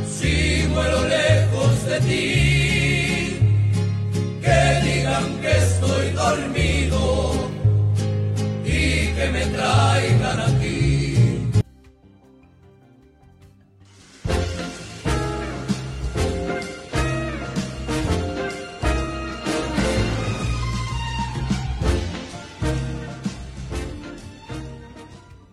[0.09, 3.39] si muero lejos de ti,
[4.43, 7.33] que digan que estoy dormido
[8.65, 10.20] y que me traigan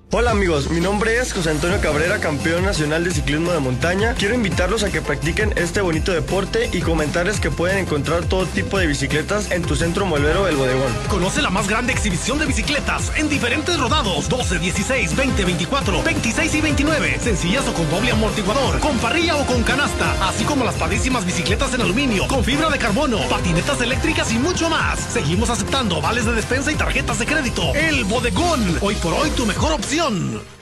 [0.10, 4.14] Hola amigos, mi nombre es José Antonio Cabrera, campeón nacional de ciclismo de montaña.
[4.14, 8.80] Quiero invitarlos a que practiquen este bonito deporte y comentarles que pueden encontrar todo tipo
[8.80, 10.93] de bicicletas en tu centro molvero El Bodegón.
[11.10, 16.55] Conoce la más grande exhibición de bicicletas en diferentes rodados 12, 16, 20, 24, 26
[16.55, 17.20] y 29.
[17.20, 21.74] Sencillas o con doble amortiguador, con parrilla o con canasta, así como las padrísimas bicicletas
[21.74, 25.01] en aluminio, con fibra de carbono, patinetas eléctricas y mucho más.
[25.01, 27.76] Seguimos aceptando vales de despensa y tarjetas de crédito.
[27.76, 29.97] El Bodegón, hoy por hoy tu mejor opción.
[29.98, 30.57] acción.